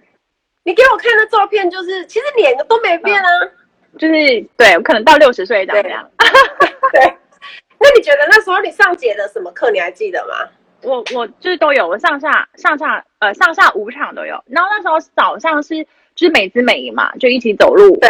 [0.62, 3.50] 你给我看的照片就是，其实脸都没变啊，嗯、
[3.98, 4.14] 就是
[4.56, 6.28] 对，我可能到六十岁这样，对，
[7.00, 7.14] 对，
[7.78, 10.48] 那你觉得那时候你上节的什么课，你还记得吗？
[10.82, 14.42] 我我就是都有，我上下上下呃上下五场都有。
[14.46, 15.84] 然后那时候早上是
[16.14, 17.96] 就是美姿美仪嘛，就一起走路。
[17.98, 18.08] 对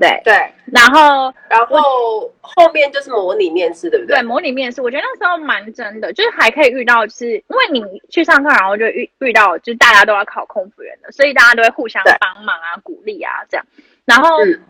[0.00, 0.22] 对。
[0.24, 4.16] 对然后然后后面就是模拟面试，对不对？
[4.16, 13.64] 对，模拟面试，我觉得那时候蛮真的，就是还可以遇到，就是因为你去上课，然后就遇遇到，就是大家都要考空服员的，所以大家都会互相帮忙啊、鼓励啊这样。
[14.04, 14.60] 然后，嗯、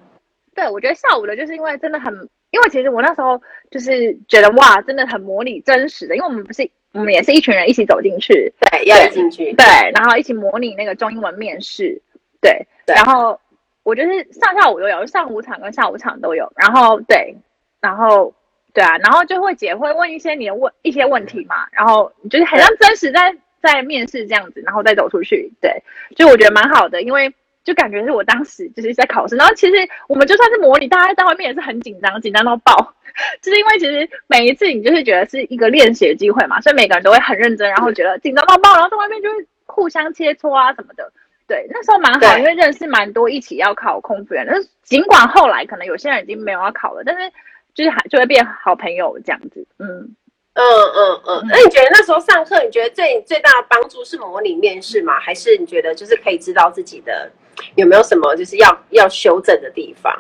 [0.59, 2.12] 对我觉得下午的就是因为真的很，
[2.50, 3.40] 因为其实我那时候
[3.70, 6.68] 就是觉得哇，真的很模拟真实的，因为我们不是。
[6.92, 12.00] 我们也是一群人一起走进去，对，要进去，对，然后一起模拟那个中英文面试，
[12.40, 13.38] 对，对，然后
[13.82, 17.36] 我就是上下午都有，上午场跟下午场都有，然后对，
[17.78, 18.34] 然后
[18.72, 25.82] 对啊，然后就会姐会问一些你的问一些问题嘛，然后就是很像真实在在面试这样子，然后再走出去，对，
[26.16, 27.32] 就我觉得蛮好的，因为。
[27.68, 29.74] 就感觉是我当时就是在考试，然后其实
[30.08, 32.94] 我们就算是模拟，大家在外面也是很紧张，紧张到爆。
[33.42, 41.12] 就是因为其实每一次你就是觉得是一个练习的机会嘛，所以每个人都会很认真，然后觉得紧张到爆，然后在外面就是互相切磋啊什么的。
[41.46, 44.46] 对，那时候蛮好，因为认识蛮多一起要考空服员。
[44.48, 47.30] 但是尽管后来可能有些人已经没有要考了，但是
[47.74, 49.66] 就是还就会变好朋友这样子。
[49.78, 50.14] 嗯
[50.54, 51.46] 嗯嗯嗯。
[51.48, 55.18] 那你觉得那时候上课，你觉得最最大的帮助是模拟面试吗？
[55.18, 57.30] 还是你觉得就是可以知道自己的？
[57.76, 60.12] 有没有什么就是要要修正的地方？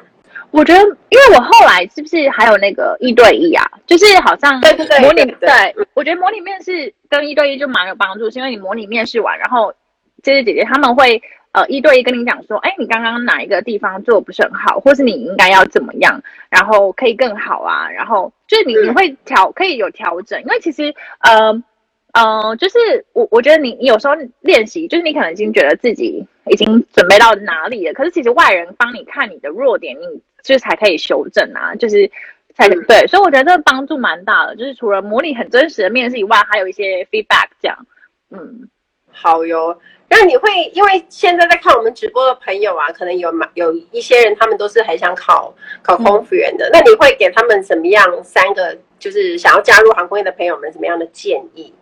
[0.50, 3.64] 我觉得，因为我后来是不是还有那个一对一啊？
[3.86, 9.74] 就是好像对对对，模拟对，我觉得模拟面试跟一对一就蛮有帮助，是因为你模拟面试完，然后
[10.22, 11.20] 这些姐姐他们会
[11.52, 16.18] 呃一对一跟你讲说，哎，你刚刚哪一个地方做不是很好，或是你应该要怎么样，
[16.48, 21.62] 然后可以更好啊，然后就是你你会调可以有调整，因为其实呃。
[22.20, 32.10] 嗯、呃，就是我我觉得你你有时候练习，就是你可能已经觉得自己已经准备到哪里了，可是其实外人帮你看你的弱点，你就是才可以修正啊，就是
[32.56, 37.86] 才对，所以我觉得这个帮助蛮大的，就是除了模拟很真实的面试以外，还有一些 feedback 这样。
[38.30, 38.68] 嗯，
[39.12, 39.78] 好哟。
[40.10, 51.72] 那你会因为现在在看我们直播的朋友啊，可能有蛮有一些人，他们都是很想考考空服员的，嗯，那你会给他们怎么样三个，就是想要加入航空业的朋友们怎么样的建议？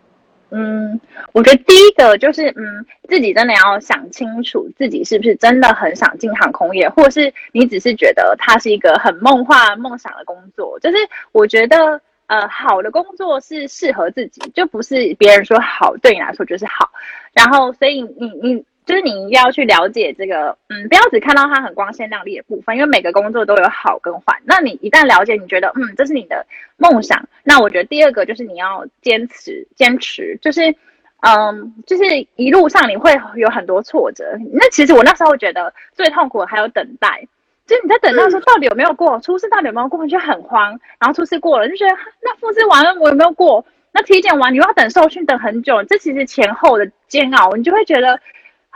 [0.49, 0.99] 嗯，
[1.33, 10.79] 我觉得第一个就是，嗯，自己真的要想清楚自己是不是真的很想进航空业，或是你只是觉得它是一个很梦幻梦想的工作。
[10.79, 10.97] 就是
[11.31, 16.91] 我觉得，呃，好的工作是适合自己，就不是别人说好对你来说就是好。
[17.33, 18.65] 然后，所以你你。
[18.87, 24.39] 就是你一定要去了解这个，嗯，不要只看到它很光鲜亮丽的部分，因为每个工作都有好跟坏。
[24.45, 26.45] 那你一旦了解，你觉得，嗯，这是你的
[26.77, 30.73] 梦想，那我觉得第二个就是你要坚持，坚持，就是，
[31.19, 32.03] 嗯，就是
[32.37, 34.23] 一路上你会有很多挫折。
[34.53, 37.27] 那其实我那时候觉得最痛苦的还有等待，
[37.65, 40.69] 就是你在等待说到底有没有过，初试到底有没有过，你就很慌。
[40.97, 43.65] 然后初试过了，就觉得那复试完了我有没有过？
[43.91, 48.17] 那体检完你又要等受训，等很久，这其实前后的煎熬，你就会觉得。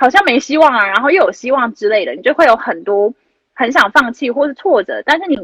[0.01, 3.13] 好像没希望啊，然后又有希望之类的，你就会有很多
[3.53, 5.03] 很想放弃或是挫折。
[5.05, 5.37] 但是你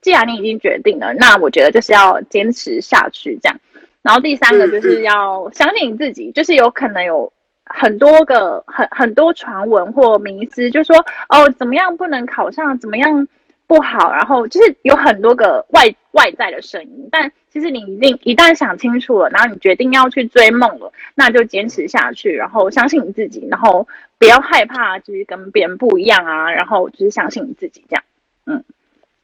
[0.00, 3.58] 既然你已经决定了，那我觉得就是要坚持下去这样。
[4.02, 7.32] 然后第三个就是要相信你自己，就是有可能有
[7.64, 10.96] 很多个很很多传闻或迷思，就说
[11.28, 13.26] 哦怎么样不能考上，怎么样。
[13.66, 23.88] 不好，然后就是有很多个外外在的声音，但其实你一定一旦想清楚了，然后你决定要去追梦了，那就坚持下去，然后相信你自己，然后
[24.18, 28.04] 不要害怕，就是跟别人不一样啊，然后就是相信你自己这样。
[28.46, 28.62] 嗯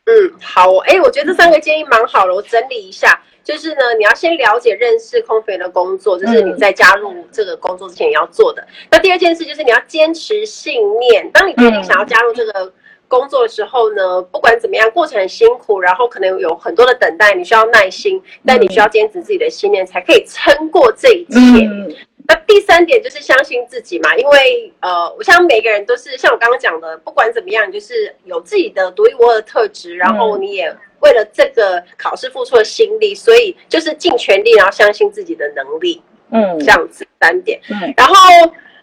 [0.07, 8.63] 嗯，好，哎，我觉得这三个建议蛮好的，我整理一下，就是呢，你要先了解认识空服员的工作，就是你在加入这个工作之前你要做的。
[8.63, 8.69] 嗯。
[8.93, 12.73] 那第二件事就是你要坚持信念，当你决定想要加入这个。
[13.11, 21.37] 嗯工作的时候呢，不管怎么样，过程很辛苦，然后可能有很多的等待，你需要耐心，但你需要坚持自己的信念，才可以撑过这一切。
[21.67, 21.93] 嗯。
[22.29, 36.01] 那第三点就是相信自己嘛，因为呃，我想每个人都是像我刚刚讲的，不管怎么样，就是有自己的独一无二的特质，然后你也为了这个考试付出了心力，所以就是尽全力，然后相信自己的能力。
[36.31, 37.61] 嗯，这样子三点。
[37.71, 38.15] 嗯，然后。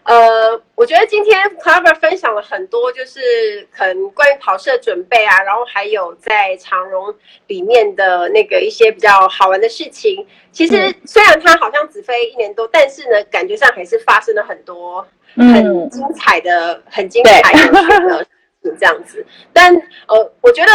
[0.08, 7.14] 呃，我觉得今天 Clara 分享了很多，就是可能关于考试的准备啊，然后还有在长荣
[7.46, 10.26] 里面的那个一些比较好玩的事情。
[10.50, 15.06] 其实虽然他好像只飞一年多，但是呢，感觉上还是发生了很多
[15.36, 18.24] 很精彩的、嗯、很精彩的事
[18.62, 19.26] 情这样子。
[19.52, 19.74] 但
[20.06, 20.72] 呃，我觉得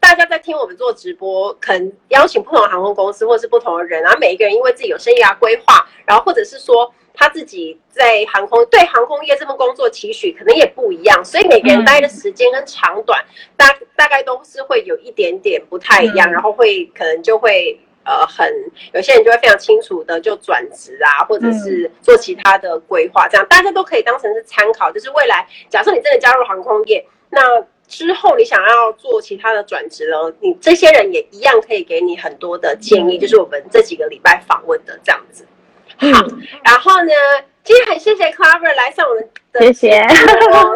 [0.00, 6.90] 大家在听我们做直播，可能邀请不同的航空公司或是不同的人，然后每一个人因为自己有生涯规划，然后或者是说。
[7.20, 13.22] 他自己在航空对航空业这份工作期许可能也不一样，所以每个人待的时间跟长短
[13.58, 18.50] 大大概都是会有一点点不太一样，然后会可能就会呃很
[18.94, 24.90] 有些人就会非常清楚的就转职啊，或者是做其他的规划，这样大家都可以当成是参考。
[24.90, 35.44] 就是未来假设你真的加入航空业，那之后你想要做其他的转职了，你这些人也一样可以给你很多的建议，就是我们这几个礼拜访问的这样子。
[36.00, 36.26] 好，
[36.64, 37.12] 然后呢，
[37.62, 40.06] 今天很谢谢 Clara 来上我们的谢谢，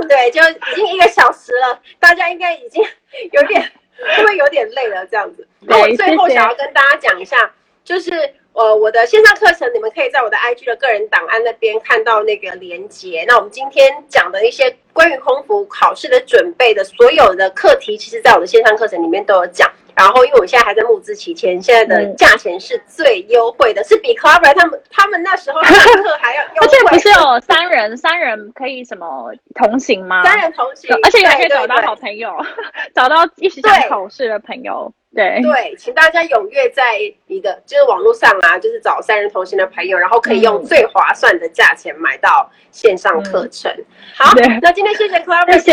[0.08, 2.84] 对，就已经一个小时了， 大家应该已经
[3.32, 5.06] 有点，会不会有点累了？
[5.06, 7.50] 这样子，那我最后想要跟大家讲一下，
[7.82, 8.12] 就是
[8.52, 13.24] 呃，我的线上课程，你们可以在我的 IG 的个人档案那边看到那个连接。
[13.26, 19.70] 那我们今天讲的一些关于空服考试的准备的所有的课题，其实在我的线上课程里面都有讲。
[19.96, 26.66] 然后，因为我现在还在募资期间，现在的价钱是最优惠的，嗯、是比 Clara 他们他们那时候上课还要优惠。
[26.66, 30.24] 而且不是有三人，三人可以什么同行吗？
[30.24, 32.34] 三人同行，而且也可以找到好朋友，
[32.92, 34.92] 找到一起想考试的朋友。
[35.14, 43.70] 对对，请大家踊跃在一个就是网络上啊，就是找三人同行的朋友，然后可以用最划算的价钱买到线上课程。
[43.76, 43.84] 嗯、
[44.16, 45.72] 好，那今天谢谢 Clara，谢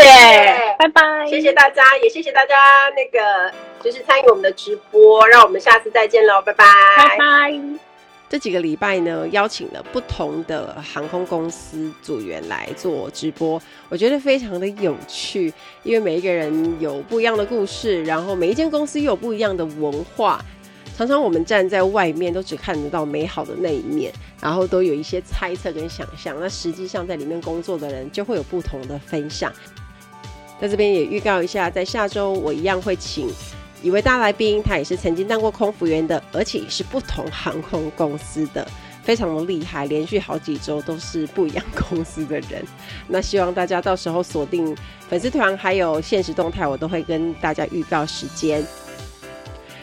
[0.78, 3.52] 拜拜，谢谢大家，也谢谢大家那个
[3.84, 6.64] 就是参与我们的直播，让我们下次再见喽，拜拜，
[6.96, 7.52] 拜拜。
[8.30, 13.60] 这几个礼拜呢，邀请了不同的航空公司组员来做直播，
[13.90, 15.52] 我觉得非常的有趣，
[15.82, 20.40] 因为每一个人有不一样的故事，然后每一间公司又有不一样的文化。
[20.96, 29.52] 常常我们站在外面都只看得到美好的那一面，然后都有一些猜测跟想象，那实际上在里面工作的人就会有不同的分享。
[30.60, 33.28] 在这边也预告一下，在下周我一样会请。
[33.82, 38.64] 一位大来宾，他也是曾经当过空服员的，而且是不同航空公司的，
[39.02, 42.64] 非常的厉害，连续好几周都是不一样公司的人。
[43.08, 44.72] 那希望大家到时候锁定
[45.08, 48.64] 粉丝团，还有限时动态，我都会跟大家预告时间。